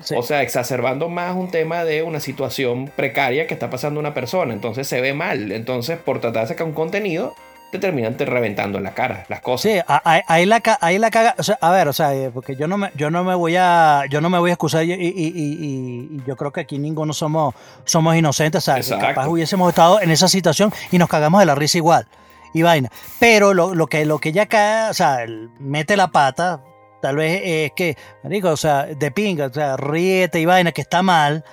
[0.03, 0.15] Sí.
[0.17, 4.53] o sea, exacerbando más un tema de una situación precaria que está pasando una persona.
[4.53, 5.53] Entonces se ve mal.
[5.53, 7.35] Entonces, por tratar de sacar un contenido,
[7.71, 9.73] te terminan te reventando en la cara las cosas.
[9.73, 12.69] Sí, ahí la, ahí la caga, o sea, a ver, o sea, eh, porque yo
[12.69, 14.97] no me, yo no me voy a, yo no me voy a excusar y, y-
[14.97, 18.75] y- y- yo creo que aquí ninguno somos, somos inocentes, o sea,
[19.15, 22.07] capaz hubiésemos estado en esa situación y nos cagamos de la risa igual
[22.53, 22.91] y vaina.
[23.19, 25.25] Pero lo, lo que, lo que ya cae, o sea,
[25.59, 26.61] mete la pata,
[27.03, 30.81] tal vez es que, marico, o sea, de pinga, o sea, ríete y vaina, que
[30.81, 31.45] está mal.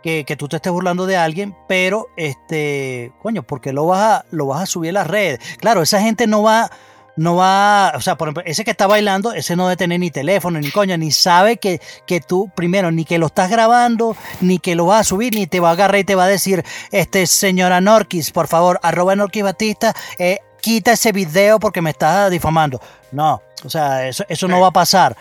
[0.00, 4.24] Que, que tú te estés burlando de alguien, pero este, coño, porque lo vas a,
[4.30, 5.40] lo vas a subir a las redes.
[5.58, 6.70] Claro, esa gente no va,
[7.16, 10.12] no va, o sea, por ejemplo, ese que está bailando, ese no debe tener ni
[10.12, 14.60] teléfono, ni coña, ni sabe que, que tú, primero, ni que lo estás grabando, ni
[14.60, 16.64] que lo vas a subir, ni te va a agarrar y te va a decir,
[16.92, 22.30] este, señora Norquis, por favor, arroba Norquis Batista, eh, quita ese video porque me estás
[22.30, 22.80] difamando.
[23.12, 25.16] No, o sea, eso, eso no va a pasar.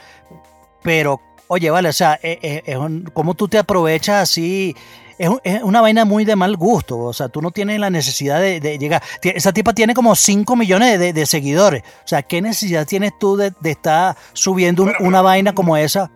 [0.83, 4.75] Pero, oye, vale, o sea, eh, eh, es un- ¿cómo tú te aprovechas así?
[5.17, 6.97] Es, un- es una vaina muy de mal gusto.
[6.99, 9.01] O sea, tú no tienes la necesidad de, de llegar.
[9.23, 11.81] Esa tipa tiene como 5 millones de, de seguidores.
[12.05, 16.11] O sea, ¿qué necesidad tienes tú de, de estar subiendo un- una vaina como esa?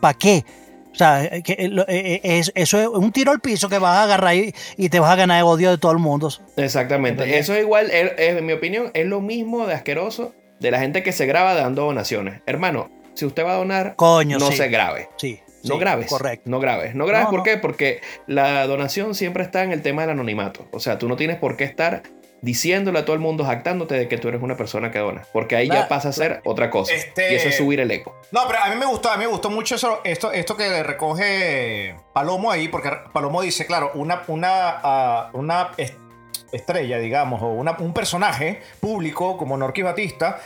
[0.00, 0.44] ¿Para qué?
[0.92, 1.56] O sea, eh, que,
[2.22, 5.10] es, eso es un tiro al piso que vas a agarrar y, y te vas
[5.10, 6.28] a ganar el odio de todo el mundo.
[6.58, 7.38] Exactamente.
[7.38, 11.02] Eso es igual, es, en mi opinión, es lo mismo de asqueroso de la gente
[11.02, 12.40] que se graba dando donaciones.
[12.46, 14.56] Hermano, si usted va a donar, Coño, no sí.
[14.56, 15.08] se grabe.
[15.18, 15.40] Sí.
[15.64, 16.08] No sí, grabes.
[16.08, 16.48] Correcto.
[16.48, 16.94] No grabes.
[16.94, 17.44] No grabes, No, ¿por no.
[17.44, 17.56] qué?
[17.56, 20.66] Porque la donación siempre está en el tema del anonimato.
[20.72, 22.02] O sea, tú no tienes por qué estar
[22.40, 25.22] diciéndole a todo el mundo, jactándote de que tú eres una persona que dona.
[25.32, 26.92] Porque ahí ya pasa a ser otra cosa.
[26.92, 28.16] Este- Y eso es subir el ego.
[28.32, 30.82] No, pero a mí me gustó, a mí me gustó mucho eso, esto, esto que
[30.82, 35.70] recoge Palomo ahí, porque Palomo dice, claro, una, una, ah, una
[36.52, 40.40] estrella, digamos, o una- un personaje público como Norquis Batista,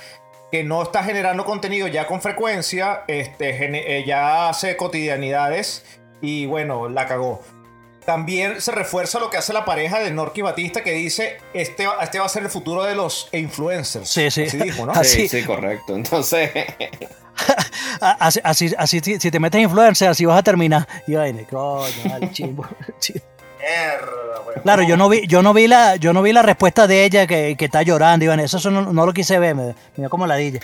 [0.53, 5.85] que no está generando contenido ya con frecuencia, este, gene- eh, ya hace cotidianidades
[6.23, 7.43] y bueno, la cagó.
[8.05, 11.97] También se refuerza lo que hace la pareja de Norquis Batista que dice, este, va-
[12.05, 14.09] este va a ser el futuro de los influencers.
[14.09, 14.45] Sí, sí.
[14.45, 14.93] Así dijo, ¿no?
[14.95, 15.97] Así- Sí, sí, correcto.
[15.97, 16.51] Entonces,
[18.01, 20.87] Así, así, así si, te metes influencer, así vas a terminar.
[21.07, 21.85] Y ay, coño,
[22.33, 22.65] chimbo.
[23.67, 24.57] Chi- Mierda, güey.
[24.63, 27.27] Claro, yo no vi, yo no vi la, yo no vi la respuesta de ella
[27.27, 28.41] que, que está llorando, Iván.
[28.41, 30.61] Eso, eso no, no lo quise ver, me, me dio como ladilla.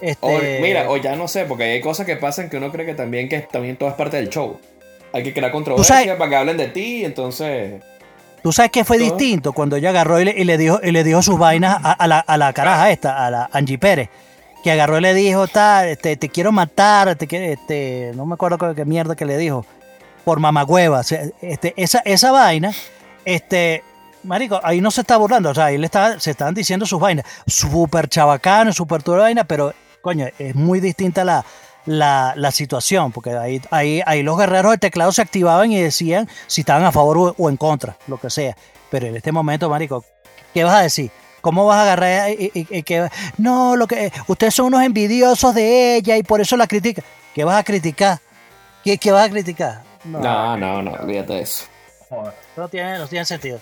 [0.00, 2.84] Este, o, mira, o ya no sé, porque hay cosas que pasan que uno cree
[2.86, 4.58] que también que también todo es parte del show.
[5.12, 7.82] Hay que crear controversia sabes- para que hablen de ti, entonces.
[8.42, 9.06] ¿Tú sabes qué fue Todo.
[9.16, 11.92] distinto cuando ella agarró y le, y le dijo, y le dijo sus vainas a,
[11.92, 14.08] a la, a la caraja esta, a la Angie Pérez?
[14.64, 18.58] Que agarró y le dijo, tal, este, te quiero matar, te este, no me acuerdo
[18.58, 19.64] qué, qué mierda que le dijo,
[20.24, 21.00] por mamagüeva.
[21.00, 22.72] O sea, este, esa, esa vaina,
[23.24, 23.82] este,
[24.24, 27.00] marico, ahí no se está burlando, o sea, ahí le está, se están diciendo sus
[27.00, 27.26] vainas.
[27.46, 31.44] Súper chabacano, súper toda vaina, pero, coño, es muy distinta la,
[31.86, 36.60] la, situación, porque ahí, ahí, ahí los guerreros del teclado se activaban y decían si
[36.62, 38.56] estaban a favor o, en contra, lo que sea.
[38.90, 40.04] Pero en este momento, marico,
[40.52, 41.10] ¿qué vas a decir?
[41.40, 46.16] ¿Cómo vas a agarrar y que no, lo que ustedes son unos envidiosos de ella
[46.16, 47.04] y por eso la critican?
[47.34, 48.20] ¿Qué vas a criticar?
[48.84, 49.82] ¿Qué, qué vas a criticar?
[50.04, 51.66] No, No, no, no, olvídate de eso.
[52.56, 53.58] no tiene, no tiene sentido.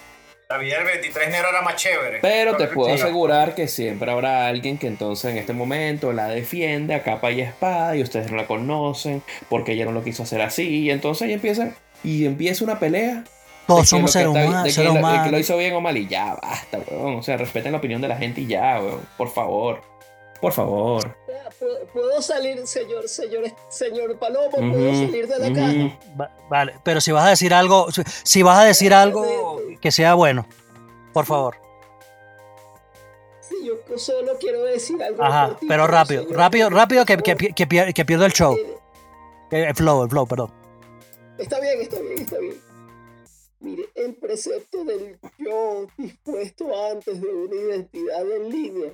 [0.48, 2.18] La vida del 23 de enero era más chévere.
[2.20, 6.94] Pero te puedo asegurar que siempre habrá alguien que entonces en este momento la defiende
[6.96, 10.40] a capa y espada y ustedes no la conocen porque ella no lo quiso hacer
[10.42, 10.66] así.
[10.80, 13.22] Y entonces ahí empiezan y empieza una pelea.
[13.68, 14.64] Todos somos seres humanos.
[14.64, 17.14] de que lo- que hizo bien o mal y ya, basta, weón.
[17.18, 19.02] O sea, respeten la opinión de la gente y ya, weón.
[19.16, 19.80] Por favor.
[20.40, 21.16] Por favor.
[21.92, 24.50] ¿Puedo, salir, señor, señor, señor Palomo?
[24.50, 25.98] ¿Puedo salir de la caja?
[26.18, 27.88] Va- Vale, pero si vas a decir algo,
[28.24, 30.46] si- vas a decir algo que sea bueno,
[31.12, 31.56] por favor.
[33.40, 35.22] Sí, yo solo quiero decir algo.
[35.22, 36.36] Ajá, cortito, pero rápido, señor.
[36.38, 38.56] rápido, rápido que, que, que, pier- que pierdo el show.
[39.50, 40.52] Mire, El flow, el flow, perdón.
[41.38, 42.60] Está bien, está bien, está bien.
[43.60, 48.92] Mire, el precepto del yo dispuesto antes de una identidad en línea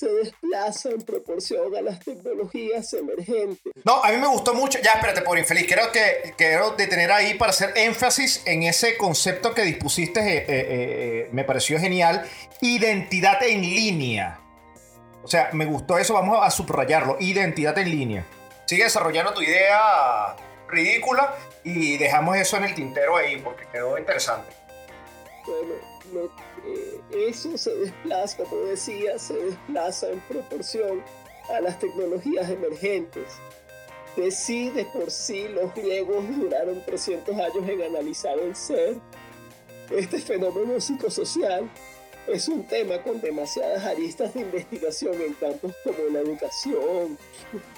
[0.00, 3.70] se desplaza en proporción a las tecnologías emergentes.
[3.84, 4.78] No, a mí me gustó mucho.
[4.82, 5.66] Ya, espérate, por infeliz.
[5.68, 10.20] Creo que quiero detener ahí para hacer énfasis en ese concepto que dispusiste.
[10.20, 12.26] eh, eh, eh, me pareció genial.
[12.62, 14.40] Identidad en línea.
[15.22, 16.14] O sea, me gustó eso.
[16.14, 17.18] Vamos a subrayarlo.
[17.20, 18.26] Identidad en línea.
[18.64, 20.34] Sigue desarrollando tu idea
[20.66, 24.59] ridícula y dejamos eso en el tintero ahí porque quedó interesante.
[25.46, 25.74] Bueno,
[26.12, 26.24] lo-
[26.70, 31.02] eh, eso se desplaza, como decía, se desplaza en proporción
[31.48, 33.24] a las tecnologías emergentes.
[34.16, 38.96] De sí, de por sí, los griegos duraron 300 años en analizar el ser.
[39.90, 41.68] Este fenómeno psicosocial
[42.26, 47.18] es un tema con demasiadas aristas de investigación en campos como la educación,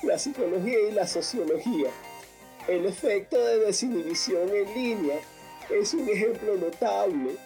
[0.02, 1.90] la psicología y la sociología.
[2.68, 5.16] El efecto de desinhibición en línea
[5.70, 7.36] es un ejemplo notable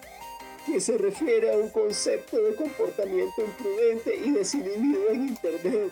[0.67, 5.91] que se refiere a un concepto de comportamiento imprudente y desinhibido en Internet,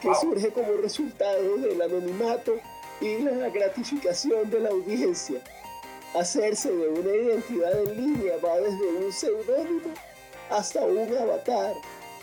[0.00, 2.54] que surge como resultado del anonimato
[3.00, 5.40] y la gratificación de la audiencia.
[6.14, 9.94] Hacerse de una identidad en línea va desde un seudónimo
[10.50, 11.74] hasta un avatar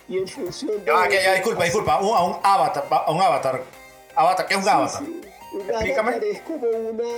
[0.09, 0.85] y en función de...
[0.85, 1.99] Ya, ya, ya, disculpa, disculpa.
[2.01, 2.85] Un, a un avatar.
[2.89, 3.63] A un avatar.
[4.13, 5.03] Avatar, ¿qué es un Sí, avatar?
[5.05, 5.21] sí.
[5.53, 6.09] Un Explícame.
[6.11, 7.09] avatar es como una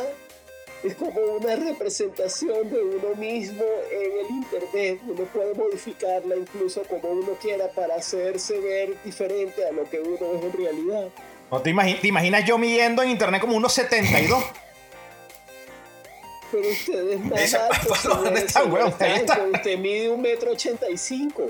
[0.83, 4.99] es como una representación de uno mismo en el internet.
[5.07, 10.37] Uno puede modificarla incluso como uno quiera para hacerse ver diferente a lo que uno
[10.37, 11.07] es en realidad.
[11.51, 14.43] ¿No te, imagi- te imaginas yo midiendo en internet como unos 72?
[16.51, 17.93] Pero usted es más Ese- alto.
[18.03, 18.93] ¿dónde señor- está, señor weón?
[18.99, 19.33] Ahí está.
[19.35, 19.51] Franco.
[19.57, 21.47] Usted mide un metro ochenta y cinco.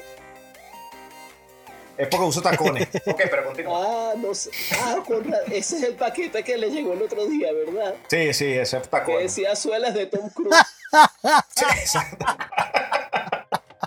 [2.00, 2.88] Es porque uso tacones.
[3.06, 3.84] ok, pero continúa.
[3.86, 4.50] Ah, no sé.
[4.82, 7.94] Ah, con ra- ese es el paquete que le llegó el otro día, ¿verdad?
[8.08, 10.56] Sí, sí, ese es Que decía suelas de Tom Cruise.
[11.56, 12.26] Sí, exacto.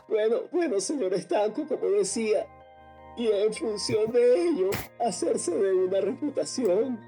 [0.08, 2.46] Bueno, bueno, señor Estanco, como decía,
[3.16, 4.68] y en función de ello,
[5.00, 7.00] hacerse de una reputación.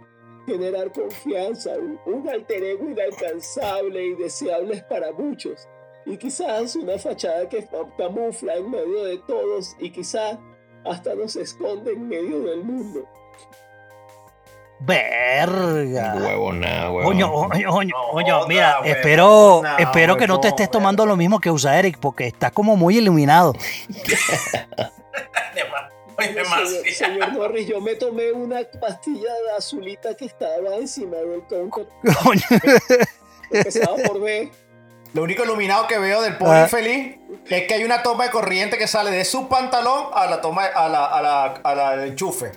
[0.46, 5.68] generar confianza, un, un alter ego inalcanzable y deseable para muchos,
[6.06, 7.66] y quizás una fachada que
[7.98, 10.38] camufla en medio de todos y quizás
[10.84, 13.08] hasta nos esconde en medio del mundo.
[14.80, 16.14] Verga.
[16.16, 17.08] Huevo, nada, huevo.
[17.08, 21.16] Coño, coño, coño, No, coño, joda, mira, espero, espero que no te estés tomando lo
[21.16, 23.54] mismo que usa Eric, porque está como muy iluminado.
[26.16, 26.46] Señor,
[26.92, 31.88] señor Norris, yo me tomé una pastilla de azulita que estaba encima del counter.
[32.22, 32.42] Coño.
[33.50, 34.50] Empezaba por B.
[35.14, 36.62] Lo único iluminado que veo del pobre Ah.
[36.64, 37.16] infeliz
[37.48, 40.64] es que hay una toma de corriente que sale de su pantalón a la toma
[40.66, 42.52] a la, a la, a la del enchufe.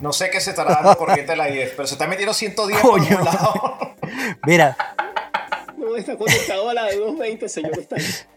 [0.00, 2.80] No sé qué se estará dando corriente de la 10, pero se está metiendo 110
[2.80, 3.18] por Coño.
[3.18, 3.94] un lado.
[4.46, 4.76] Mira,
[5.76, 7.72] No está conectado a la de 220, señor.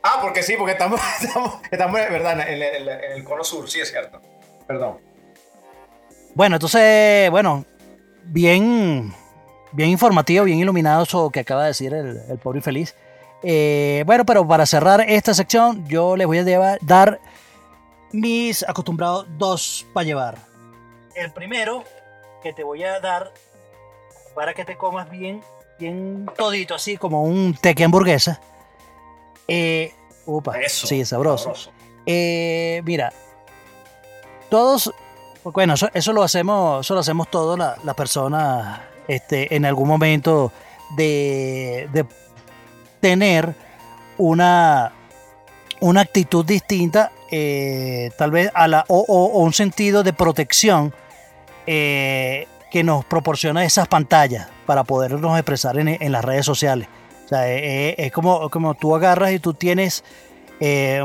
[0.04, 3.24] Ah, porque sí, porque estamos, estamos, estamos en verdad en el, en el- en el
[3.24, 4.22] cono sur, sí es cierto.
[4.68, 4.98] Perdón.
[6.36, 7.64] bueno, entonces, bueno,
[8.26, 9.14] bien,
[9.72, 12.94] bien informativo, bien iluminado eso que acaba de decir el, el pobre infeliz.
[13.43, 17.19] Eh, bueno, pero para cerrar esta sección, yo les voy a llevar- dar
[18.12, 20.38] mis acostumbrados dos para llevar.
[21.15, 21.84] El primero
[22.41, 23.32] que te voy a dar
[24.36, 25.41] para que te comas bien,
[25.80, 28.39] bien todito, así como un teque hamburguesa.
[29.47, 29.93] Eh,
[30.26, 30.88] upa, Eso.
[30.88, 31.54] sí, sabroso.
[32.06, 33.12] Eh, mira,
[34.50, 34.93] todos,
[35.43, 39.88] bueno, eso, eso lo hacemos, eso lo hacemos todas la- las personas este, en algún
[39.88, 40.52] momento
[40.95, 42.06] de, de
[43.00, 43.56] tener
[44.18, 44.94] una,
[45.80, 49.04] una actitud distinta, eh, tal vez a la, o,
[49.42, 50.94] un sentido de protección
[51.66, 56.88] eh, que nos proporciona esas pantallas para podernos expresar en, en las redes sociales.
[57.26, 60.04] O sea, eh, es como, como tú agarras y tú tienes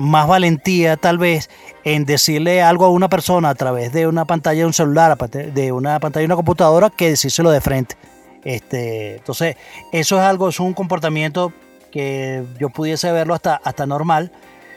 [0.00, 1.50] más valentía tal vez
[1.85, 5.72] en decirle algo a una persona a través de una pantalla de un celular, de
[5.72, 7.96] una pantalla de una computadora, que decírselo de frente.
[8.44, 9.57] Este, entonces,
[9.92, 11.52] eso es algo, es un comportamiento
[11.92, 14.33] que yo pudiese verlo hasta, hasta normal.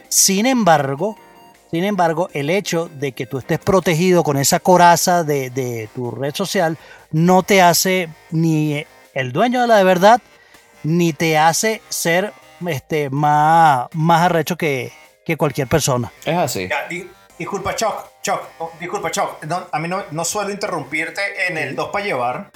[0.08, 1.18] Sin embargo,
[1.72, 6.12] sin embargo, el hecho de que tú estés protegido con esa coraza de, de tu
[6.12, 6.78] red social
[7.10, 10.20] no te hace ni el dueño de la de verdad,
[10.84, 12.32] ni te hace ser
[12.68, 14.92] este, más, más arrecho que,
[15.24, 16.12] que cualquier persona.
[16.24, 16.68] Es así.
[16.68, 19.42] Ya, di- disculpa, Choc, Choc, oh, disculpa, Choc.
[19.44, 22.50] No, a mí no, no suelo interrumpirte en el 2 para llevar,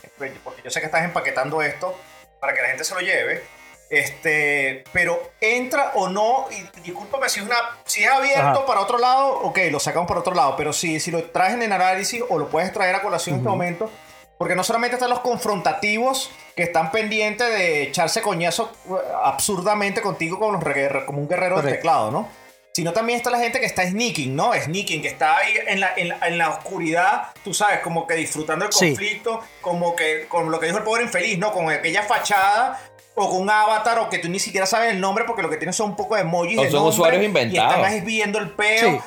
[0.45, 1.99] porque yo sé que estás empaquetando esto
[2.41, 3.43] para que la gente se lo lleve.
[3.91, 8.67] Este, pero entra o no, y discúlpame si es una, si es abierto Ajá.
[8.67, 11.63] para otro lado, ok, lo sacamos para otro lado, pero si, si lo traes en
[11.63, 13.91] el análisis o lo puedes traer a colación en este momento,
[14.39, 20.39] porque no solamente están los confrontativos que están pendientes de echarse coñazo uh, absurdamente contigo
[20.39, 20.65] como, los
[21.05, 21.77] como un guerrero Correcto.
[21.77, 22.29] teclado, ¿no?
[22.73, 24.53] Sino también está la gente que está sneaking, ¿no?
[24.55, 28.15] Sneaking, que está ahí en la, en la, en la oscuridad, tú sabes, como que
[28.15, 28.91] disfrutando el Sí.
[28.91, 31.53] conflicto, como que con lo que dijo el pobre infeliz, ¿no?
[31.53, 32.81] Con aquella fachada
[33.15, 35.57] o con un avatar o que tú ni siquiera sabes el nombre porque lo que
[35.57, 37.75] tienes son un poco de emojis O de son usuarios Y inventados.
[37.77, 38.91] están ahí viendo el peo.
[38.93, 38.99] Sí.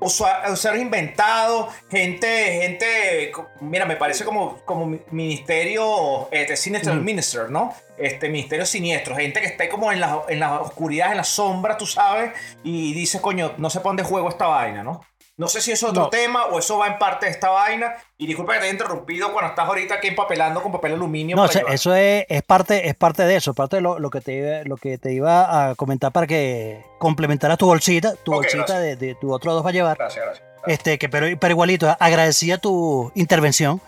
[0.00, 2.26] Usuarios inventados, gente,
[2.60, 7.72] gente, mira, me parece como, como mi- ministerio, este, sinister minister, ¿no?
[7.96, 11.24] Este, ministerio siniestro, gente que está ahí como en la, en la oscuridad, en la
[11.24, 12.32] sombra, tú sabes,
[12.64, 15.02] y dice, coño, no sé para dónde juego esta vaina, ¿no?
[15.38, 16.10] No sé si eso es otro No.
[16.10, 17.94] tema o eso va en parte de esta vaina.
[18.18, 21.34] Y disculpa que te haya interrumpido cuando estás ahorita aquí empapelando con papel aluminio.
[21.36, 24.10] No, o sea, eso es, es parte, es parte de eso, parte de lo, lo
[24.10, 28.32] que te, iba- lo que te iba a comentar para que complementaras tu bolsita, tu
[28.32, 29.96] bolsita de, tu otro dos para llevar.
[29.96, 30.46] Gracias, gracias.
[30.66, 33.80] Este, que pero, pero igualito, agradecía tu intervención.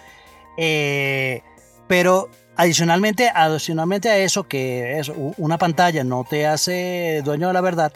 [0.56, 1.42] Eh,
[1.86, 7.60] pero adicionalmente, adicionalmente a eso, que es una pantalla no te hace dueño de la
[7.60, 7.92] verdad,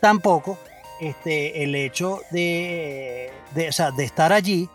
[0.00, 0.56] tampoco
[1.02, 4.68] este, el hecho de, de, o sea, de estar allí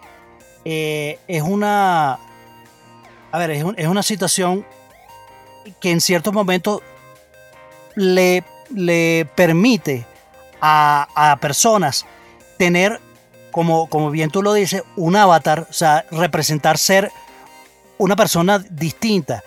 [0.65, 2.19] eh, es una.
[3.31, 4.65] A ver, es, un- es una situación
[5.79, 6.81] que en ciertos momentos
[7.95, 10.05] le, le permite
[10.61, 12.05] a, a personas
[12.57, 12.99] tener,
[13.51, 17.11] como, como bien tú lo dices, un avatar, o sea, representar ser
[17.97, 19.43] una persona distinta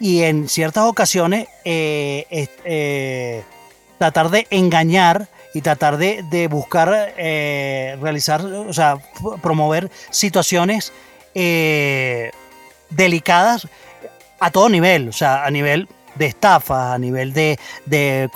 [0.00, 2.26] y en ciertas ocasiones eh,
[2.64, 3.44] eh,
[3.98, 8.98] tratar de engañar y tratar de, de buscar eh, realizar, o sea,
[9.42, 10.92] promover situaciones
[11.34, 12.30] eh,
[12.90, 13.68] delicadas
[14.40, 18.28] a todo nivel, o sea, a nivel de estafa, a nivel de, de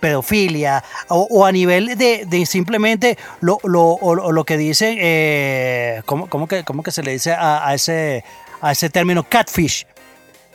[0.00, 6.28] pedofilia o, a nivel de, de simplemente lo, lo, o lo que dicen, eh, ¿cómo,
[6.28, 8.24] cómo que, cómo que se le dice a, a ese,
[8.60, 9.86] a ese término catfish?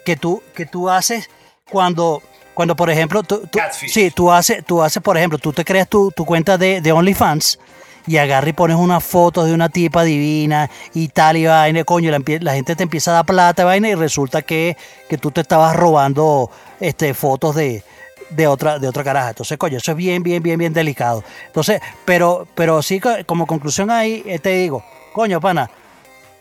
[0.06, 1.30] Que tú, que tú haces
[1.70, 2.24] cuando,
[2.62, 3.42] cuando por ejemplo, tú,
[3.90, 6.92] sí, tú haces, tú haces, por ejemplo, tú te creas tu, tu cuenta de, de
[6.92, 7.58] OnlyFans
[8.06, 12.12] y agarra y pones una foto de una tipa divina y tal y vaina, coño,
[12.12, 14.78] la, la gente te empieza a dar plata, vaina, y resulta que,
[15.10, 17.84] que tú te estabas robando este, fotos de,
[18.30, 19.30] de otra, de otra caraja.
[19.30, 21.24] Entonces, coño, eso es bien, bien, bien, bien delicado.
[21.48, 24.84] Entonces, pero, pero sí, co- como conclusión ahí, eh, te digo,
[25.14, 25.70] coño, pana,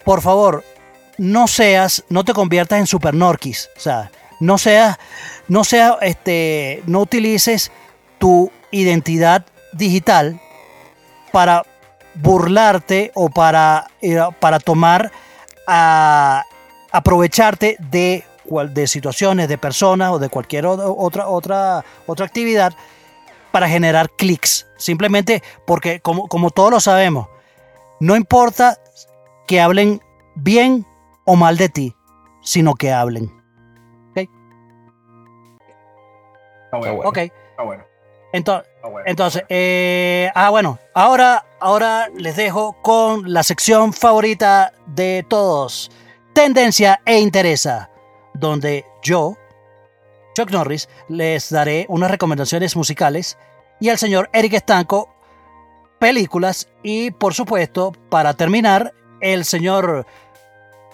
[0.05, 0.65] por favor,
[1.19, 3.69] no seas, no te conviertas en super norquis.
[3.77, 4.11] O sea,
[4.41, 4.99] no seas,
[5.49, 7.71] no seas, este, no utilices
[8.19, 10.41] tu identidad digital
[11.33, 11.65] para
[12.15, 15.13] burlarte o para, eh, para tomar,
[15.67, 16.45] a,
[16.91, 18.25] aprovecharte de,
[18.71, 22.73] de situaciones, de personas o de cualquier otra, otra, otra actividad
[23.53, 24.67] para generar clics.
[24.77, 27.29] Simplemente porque, como, como todos lo sabemos,
[28.01, 28.79] no importa
[29.47, 30.01] que hablen
[30.35, 30.87] bien
[31.25, 31.95] o mal de ti,
[32.43, 33.40] sino que hablen.
[36.71, 37.01] Está bueno.
[37.05, 37.85] Ok, Está bueno.
[38.33, 39.01] entonces, bueno.
[39.05, 45.91] entonces eh, ah, bueno, ahora, ahora les dejo con la sección favorita de todos,
[46.33, 47.91] Tendencia e Interesa,
[48.35, 49.37] donde yo,
[50.37, 53.37] Chuck Norris, les daré unas recomendaciones musicales
[53.81, 55.13] y el señor Eric Estanco,
[55.99, 60.07] películas y, por supuesto, para terminar, el señor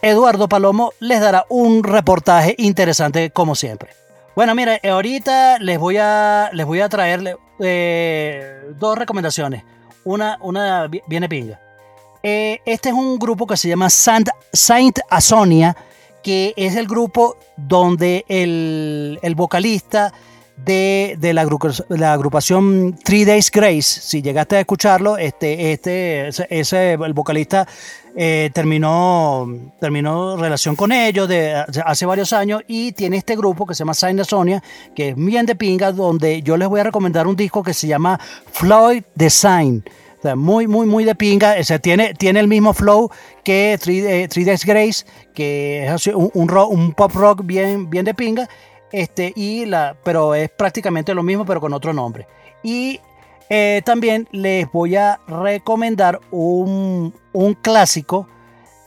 [0.01, 4.05] Eduardo Palomo les dará un reportaje interesante como siempre.
[4.37, 9.64] Bueno, mira, ahorita les voy a, les voy a traer eh, dos recomendaciones.
[10.05, 11.59] Una, una vi- viene pinga.
[12.22, 15.74] Eh, este es un grupo que se llama Saint, Saint Asonia,
[16.22, 20.12] que es el grupo donde el, el vocalista
[20.57, 21.47] de, de la,
[21.89, 27.66] la agrupación Three Days Grace, si llegaste a escucharlo, este, este, ese, ese- el vocalista
[28.17, 29.47] eh, terminó,
[29.79, 31.29] terminó relación con ellos
[31.85, 34.62] hace varios años y tiene este grupo que se llama Saint Sonia,
[34.95, 37.87] que es bien de pinga, donde yo les voy a recomendar un disco que se
[37.87, 38.19] llama
[38.51, 39.85] Floyd Design.
[40.35, 41.55] Muy, muy, muy de pinga.
[41.61, 43.11] O sea, tiene, tiene el mismo flow
[43.45, 48.49] que Three, eh, Days Grace, que es un, un pop rock bien, bien de pinga.
[48.91, 52.27] Este, y la, pero es prácticamente lo mismo, pero con otro nombre.
[52.62, 53.01] Y
[53.49, 58.26] eh, también les voy a recomendar un, un clásico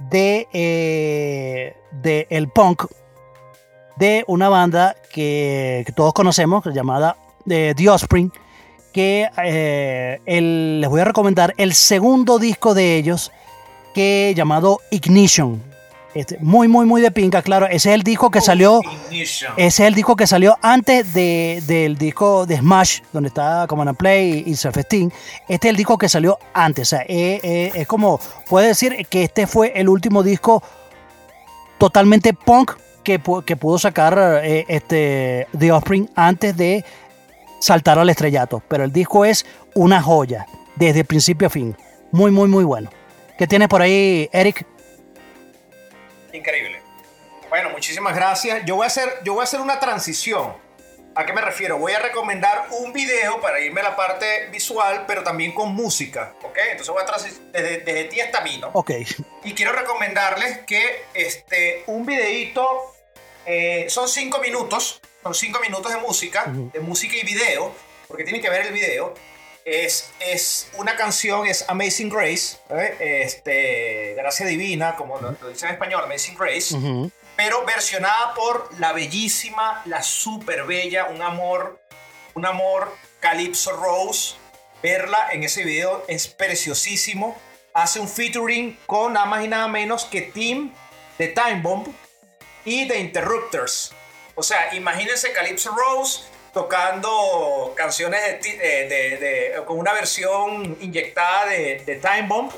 [0.10, 2.86] de, eh, de el punk
[3.98, 7.18] de una banda que, todos conocemos llamada
[7.50, 8.32] eh, The Offspring
[8.92, 9.30] que
[10.26, 13.32] les voy a recomendar el segundo disco de ellos
[13.94, 15.69] que llamado Ignition
[16.16, 18.82] Este, muy muy muy de pinga claro ese es el disco que salió
[19.12, 19.54] Ignition.
[19.58, 23.90] ese es el disco que salió antes de- del disco de Smash, donde está Command
[23.90, 24.54] and Play y, y.
[25.48, 26.88] Este es el disco que salió antes.
[26.88, 30.64] O sea, eh, eh, es como, puede decir que este fue el último disco
[31.78, 32.72] totalmente punk
[33.04, 36.84] que, que pudo sacar eh, este, The Offspring antes de
[37.60, 38.62] saltar al estrellato.
[38.68, 39.46] Pero el disco es
[39.76, 40.46] una joya,
[40.76, 41.76] desde principio a fin.
[42.12, 42.90] Muy, muy, muy bueno.
[43.38, 44.66] ¿Qué tienes por ahí, Eric?
[46.34, 46.82] Increíble.
[47.50, 48.64] Bueno, muchísimas gracias.
[48.66, 50.54] Yo voy a hacer, yo voy a hacer una transición.
[51.16, 51.78] ¿A qué me refiero?
[51.78, 56.34] Voy a recomendar un video para irme a la parte visual, pero también con música.
[56.44, 56.58] ¿Ok?
[56.72, 58.70] Entonces voy a desde, desde ti hasta mí, ¿no?
[58.74, 58.92] Ok.
[59.44, 62.96] Y quiero recomendarles que este, un videíto,
[63.46, 67.74] eh, son cinco minutos, son cinco minutos de música, de música y video,
[68.08, 69.14] porque tienen que ver el video.
[69.72, 73.22] Es, es una canción, es Amazing Grace, ¿eh?
[73.24, 76.76] este, Gracia Divina, como lo, lo dice en español, Amazing Grace,
[77.36, 81.80] pero versionada por la bellísima, la super bella, un amor,
[82.34, 84.38] un amor Calypso Rose.
[84.82, 87.38] Verla en ese video es preciosísimo.
[87.76, 90.74] Hace un featuring con nada más y nada menos que Tim
[91.20, 91.88] de Time Bomb
[92.66, 93.92] y The Interrupters.
[94.34, 96.22] O sea, imagínense Calypso Rose
[96.64, 102.52] tocando canciones de, de- de- de- con una versión inyectada de, de Time Bomb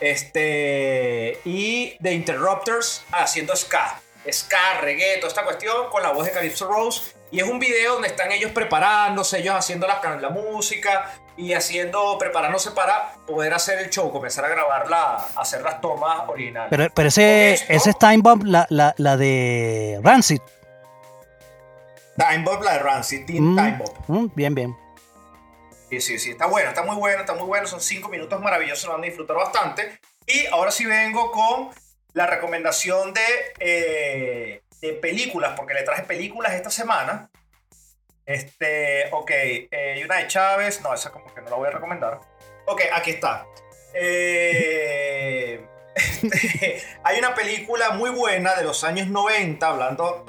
[0.00, 4.00] este, y The Interrupters haciendo ska.
[4.30, 7.12] Ska, reggae, toda esta cuestión con la voz de Calypso Rose.
[7.30, 12.70] Y es un video donde están ellos preparándose, ellos haciendo la, música y haciendo, preparándose
[12.72, 16.68] para poder hacer el show, comenzar a grabarla, hacer las tomas originales.
[16.70, 20.40] Pero, pero ese, esto- ese es Time Bomb, la, la, la de Rancid.
[22.28, 23.98] Time Bomb, la de Rancid, Mm, Time Bomb.
[24.08, 24.76] mm, bien, bien.
[25.90, 27.66] Sí, sí, sí, está bueno, está muy bueno, está muy bueno.
[27.66, 30.00] Son cinco minutos maravillosos, lo van a disfrutar bastante.
[30.26, 31.70] Y ahora sí vengo con
[32.14, 33.22] la recomendación de,
[33.58, 37.28] eh, de películas, porque le traje películas esta semana.
[38.24, 42.20] Este, ok, eh, una de Chávez, no, esa como que no la voy a recomendar.
[42.66, 43.44] Ok, aquí está.
[43.94, 50.24] Eh, este, hay una película muy buena de los años 90, hablando,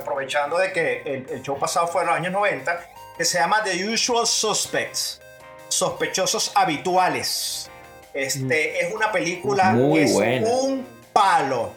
[0.00, 2.80] aprovechando de que el, el show pasado fue en los años 90,
[3.16, 5.20] que se llama The Usual Suspects.
[5.68, 7.70] sospechosos habituales.
[8.14, 10.48] Este es una película Muy que es buena.
[10.48, 11.72] un palo.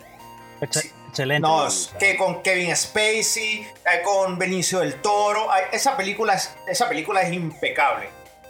[0.61, 1.41] Ex- Excelente.
[1.45, 6.87] No, es que con Kevin Spacey, eh, con Benicio del Toro, esa película es, esa
[6.87, 8.07] película es impecable.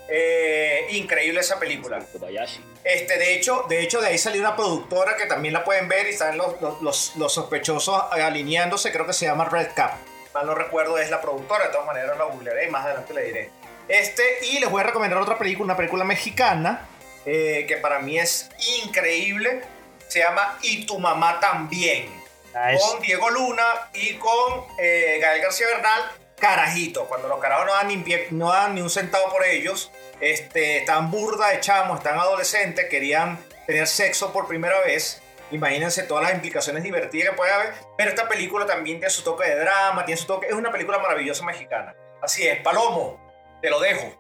[0.08, 2.00] Eh, increíble esa película.
[2.14, 2.64] Kobayashi.
[2.84, 6.08] Este, de hecho, de hecho, de ahí salió una productora que también la pueden ver
[6.08, 9.94] y están los, los, los- sospechosos alineándose, creo que se llama Red Cap.
[10.34, 13.24] Mal no recuerdo, es la productora, de todas maneras la googlearé y más adelante le
[13.24, 13.50] diré.
[13.88, 16.88] Este, y les voy a recomendar otra película, una película mexicana,
[17.26, 18.50] eh, que para mí es
[18.84, 19.62] increíble.
[20.08, 22.10] Se llama Y tu mamá también
[22.54, 23.64] Ah, es- con Diego Luna
[23.94, 26.02] y con eh, Gael García Bernal,
[26.40, 27.06] carajito.
[27.06, 29.92] Cuando los carajos no dan ni, no dan ni un centavo por ellos,
[30.22, 35.22] este, están burda de chamos, están adolescentes, querían tener sexo por primera vez.
[35.52, 37.74] Imagínense todas las implicaciones divertidas que puede haber.
[37.98, 40.48] Pero esta película también tiene su toque de drama, tiene su toque.
[40.48, 41.96] Es una película maravillosa mexicana.
[42.22, 43.20] Así es, Palomo,
[43.62, 44.16] te lo dejo.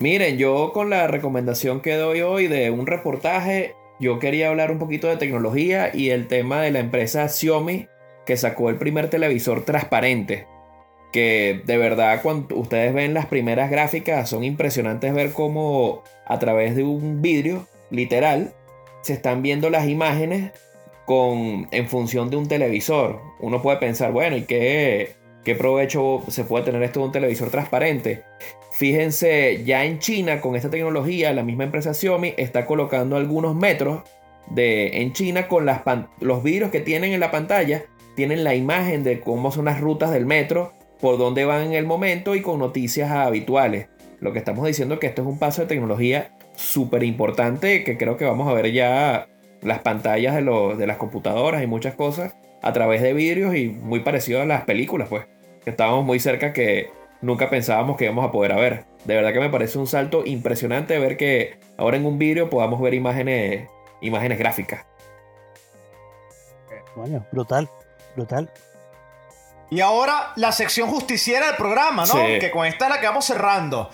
[0.00, 4.78] Miren, yo con la recomendación que doy hoy de un reportaje, yo quería hablar un
[4.78, 7.88] poquito de tecnología y el tema de la empresa Xiaomi
[8.26, 10.46] que sacó el primer televisor transparente.
[11.12, 16.76] Que de verdad cuando ustedes ven las primeras gráficas son impresionantes ver cómo a través
[16.76, 18.52] de un vidrio literal
[19.02, 20.52] se están viendo las imágenes
[21.06, 23.22] con, en función de un televisor.
[23.40, 27.50] Uno puede pensar, bueno, ¿y qué, qué provecho se puede tener esto de un televisor
[27.50, 28.24] transparente?
[28.72, 34.02] Fíjense, ya en China con esta tecnología, la misma empresa Xiaomi está colocando algunos metros
[34.50, 35.66] de, en China con
[36.20, 40.10] los vidrios que tienen en la pantalla, tienen la imagen de cómo son las rutas
[40.10, 43.88] del metro, por dónde van en el momento y con noticias habituales.
[44.20, 47.96] Lo que estamos diciendo es que esto es un paso de tecnología súper importante que
[47.96, 49.28] creo que vamos a ver ya
[49.62, 53.68] las pantallas de, los- de las computadoras y muchas cosas a través de vidrios y
[53.68, 55.26] muy parecido a las películas, pues.
[55.66, 56.90] Estábamos muy cerca que
[57.20, 58.84] nunca pensábamos que íbamos a poder ver.
[59.04, 62.80] De verdad que me parece un salto impresionante ver que ahora en un vidrio podamos
[62.80, 63.68] ver imágenes,
[64.00, 64.84] imágenes gráficas.
[66.94, 67.68] Coño, brutal,
[68.16, 68.50] brutal.
[69.70, 72.14] Y ahora la sección justiciera del programa, ¿no?
[72.14, 72.38] Sí.
[72.38, 73.90] Que con esta es la que vamos cerrando.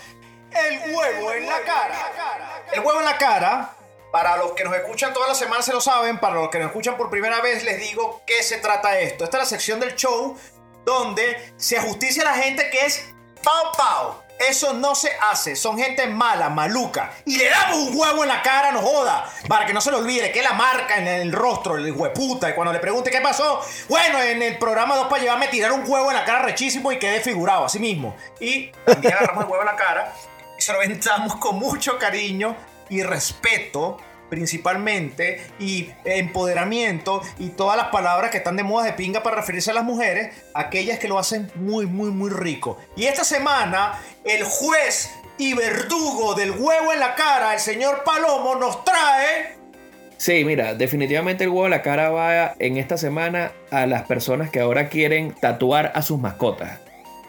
[0.51, 2.63] El huevo en la cara.
[2.73, 3.71] El huevo en la cara,
[4.13, 6.69] para los que nos escuchan todas las semanas se lo saben, para los que nos
[6.69, 9.25] escuchan por primera vez les digo qué se trata esto.
[9.25, 10.37] Esta es la sección del show
[10.85, 13.13] donde se ajusticia a la gente que es
[13.43, 14.24] pau pau.
[14.39, 17.13] Eso no se hace, son gente mala, maluca.
[17.25, 19.31] Y le damos un huevo en la cara, no joda.
[19.49, 22.51] Para que no se le olvide que la marca en el rostro, el hueputa.
[22.51, 25.73] Y cuando le pregunte qué pasó, bueno, en el programa 2 para llevarme a tirar
[25.73, 28.17] un huevo en la cara rechísimo y quedé figurado, así mismo.
[28.41, 30.13] Y también agarramos el huevo en la cara
[30.59, 32.57] y se lo aventamos con mucho cariño
[32.89, 33.99] y respeto
[34.35, 39.71] principalmente y empoderamiento y todas las palabras que están de moda de pinga para referirse
[39.71, 42.79] a las mujeres, aquellas que lo hacen muy, muy, muy rico.
[42.97, 45.09] Y esta semana, el juez
[45.39, 49.57] y verdugo del huevo en la cara, el señor Palomo, nos trae...
[50.17, 54.51] Sí, mira, definitivamente el huevo de la cara va en esta semana a las personas
[54.51, 56.81] que ahora quieren tatuar a sus mascotas.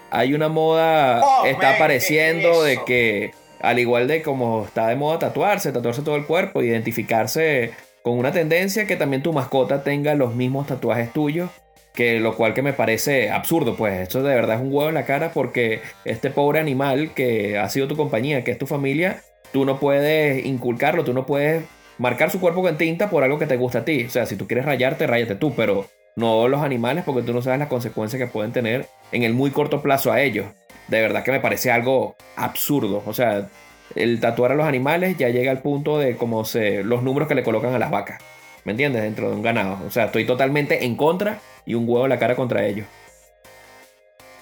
[0.10, 3.32] Hay una moda, Oh, está man, apareciendo ¿qué es de que,
[3.66, 7.72] al igual de como está de moda tatuarse, tatuarse todo el cuerpo, identificarse
[8.04, 11.50] con una tendencia que también tu mascota tenga los mismos tatuajes tuyos,
[11.94, 14.96] que lo cual que me parece absurdo, pues esto de verdad es un huevo en
[14.96, 19.22] la cara porque este pobre animal que ha sido tu compañía, que es tu familia,
[19.52, 21.64] tú no puedes inculcarlo, tú no puedes
[21.98, 24.04] marcar su cuerpo con tinta por algo que te gusta a ti.
[24.06, 27.42] O sea, si tú quieres rayarte, ráyate tú, pero no los animales porque tú no
[27.42, 30.46] sabes las consecuencias que pueden tener en el muy corto plazo a ellos.
[30.88, 33.02] De verdad que me parece algo absurdo.
[33.06, 33.48] O sea,
[33.96, 37.36] el tatuar a los animales ya llega al punto de como se, los números que
[37.36, 38.22] le colocan a las vacas.
[38.64, 39.02] ¿Me entiendes?
[39.04, 39.80] Dentro de un ganado.
[39.86, 42.88] O sea, estoy totalmente en contra y un huevo en la cara contra ellos.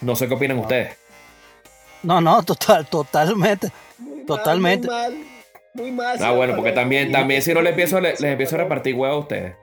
[0.01, 0.95] No sé qué opinan ustedes.
[2.03, 3.69] No, no, total, totalmente.
[3.97, 4.87] Muy mal, Totalmente.
[4.87, 5.17] Muy mal,
[5.73, 6.17] muy mal.
[6.21, 8.95] Ah, bueno, porque también, también si no le empiezo, le- les señor empiezo a repartir
[8.95, 9.55] huevos a ustedes.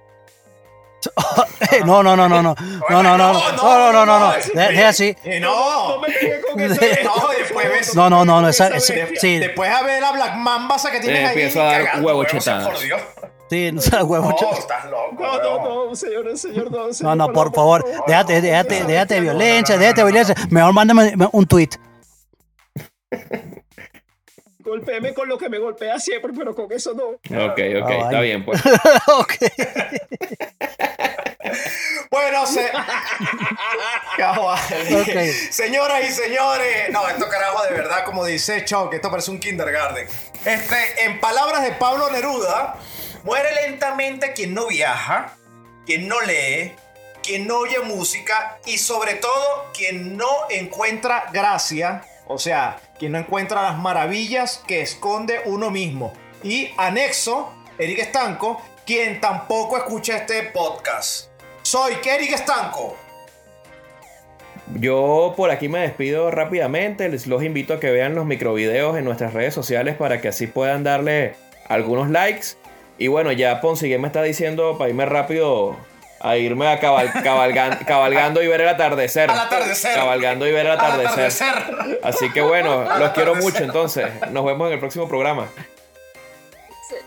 [1.86, 2.54] No, no, no, no, no.
[2.88, 4.32] No, no, no, no, no, no, no, no.
[4.54, 5.16] Deja así.
[5.24, 6.80] Eh, No, no, no me con eso.
[7.04, 11.20] No, después No, no, no, no, sí, después a ver la Black Mambasa que tienes
[11.20, 11.26] ahí.
[11.28, 12.68] empiezo a dar huevo huevos, chetadas.
[12.68, 13.00] Por Dios.
[13.48, 14.30] sí, no sea huevo.
[14.40, 15.16] No, estás loco.
[15.18, 18.04] No, no, no, señor, señor, no, No, señor no, por Palomo, favor, no.
[18.06, 19.22] déjate, déjate, déjate no.
[19.22, 20.34] violencia, déjate de violencia.
[20.50, 21.70] Mejor mándame un tweet.
[24.70, 27.06] Golpéeme con lo que me golpea siempre, pero con eso no.
[27.06, 27.58] Ok, ok,
[27.90, 28.62] Ah, está bien, pues.
[29.08, 29.32] ok.
[32.08, 32.70] Bueno, se...
[35.50, 40.06] Señoras y señores, no, esto carajo de verdad, como dice Choc, esto parece un kindergarten.
[40.44, 42.76] Este, en palabras de Pablo Neruda,
[43.24, 45.34] muere lentamente quien no viaja,
[45.84, 46.76] quien no lee,
[47.24, 53.18] quien no oye música y sobre todo quien no encuentra gracia O sea, quien no
[53.18, 56.12] encuentra las maravillas que esconde uno mismo.
[56.44, 61.28] Y anexo, Eric Estanco, quien tampoco escucha este podcast.
[61.62, 62.96] Soy Eric Estanco.
[64.76, 67.08] Yo por aquí me despido rápidamente.
[67.08, 70.46] Les los invito a que vean los microvideos en nuestras redes sociales para que así
[70.46, 71.34] puedan darle
[71.66, 72.50] algunos likes.
[72.96, 75.76] Y bueno, ya Ponce me está diciendo para irme rápido
[76.20, 79.30] a irme a cabalgando y ver el atardecer.
[79.30, 79.94] Al atardecer.
[79.94, 81.98] Cabalgando y ver el atardecer.
[82.02, 84.06] Así que bueno, los quiero mucho entonces.
[84.30, 85.48] Nos vemos en el próximo programa.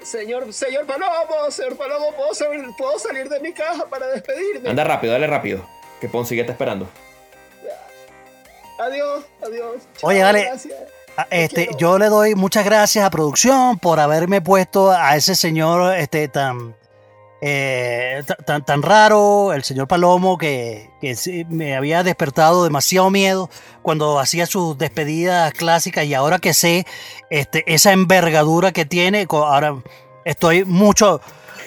[0.01, 4.69] señor, señor Palomo, señor Palomo, ¿puedo salir, ¿puedo salir de mi caja para despedirme?
[4.69, 5.65] Anda rápido, dale rápido.
[6.01, 6.89] Que Ponce está esperando.
[8.79, 9.83] Adiós, adiós.
[10.01, 10.51] Oye, dale.
[11.15, 15.95] Ah, este, yo le doy muchas gracias a producción por haberme puesto a ese señor
[15.95, 16.75] este, tan,
[17.45, 20.89] eh, tan, tan, raro, el señor Palomo, que,
[21.49, 23.49] me había despertado demasiado miedo
[23.81, 26.87] cuando hacía sus despedidas clásicas y ahora que sé
[27.29, 29.75] este, esa envergadura que tiene, ahora
[30.23, 31.19] estoy mucho,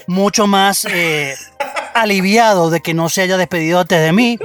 [0.07, 1.35] mucho más eh,
[1.95, 4.39] aliviado de que no se haya despedido antes de mí.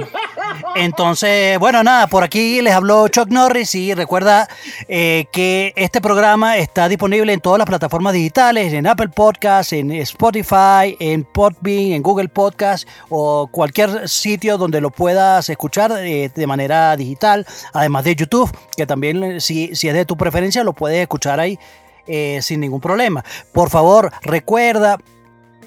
[0.74, 4.48] Entonces, bueno, nada, por aquí les habló Chuck Norris y recuerda
[4.88, 9.92] eh, que este programa está disponible en todas las plataformas digitales, en Apple Podcasts, en
[9.92, 16.46] Spotify, en Podbean, en Google Podcasts o cualquier sitio donde lo puedas escuchar eh, de
[16.46, 21.00] manera digital, además de YouTube, que también si, si es de tu preferencia lo puedes
[21.00, 21.58] escuchar ahí
[22.06, 23.24] eh, sin ningún problema.
[23.52, 24.98] Por favor, recuerda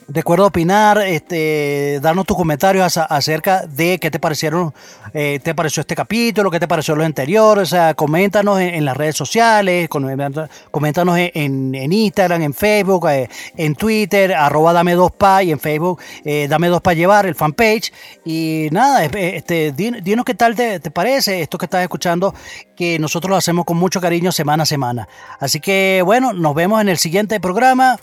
[0.07, 4.71] Recuerda opinar, este, darnos tus comentarios acerca de qué te parecieron,
[5.15, 8.95] eh, te pareció este capítulo, qué te pareció lo anterior, o sea, coméntanos en, las
[8.95, 13.27] redes sociales, coméntanos en, Instagram, en Facebook, eh,
[13.57, 17.33] en Twitter, arroba dame dos pa y en Facebook eh, dame dos pa llevar, el
[17.33, 17.91] fanpage.
[18.23, 22.35] Y nada, este, dinos qué tal te, te parece esto que estás escuchando,
[22.75, 25.07] que nosotros lo hacemos con mucho cariño semana a semana.
[25.39, 27.97] Así que bueno, nos vemos en el siguiente programa.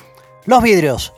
[0.46, 1.12] Los vidrios.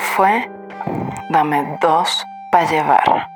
[0.00, 0.50] Fue
[1.30, 3.33] Dame dos para llevar.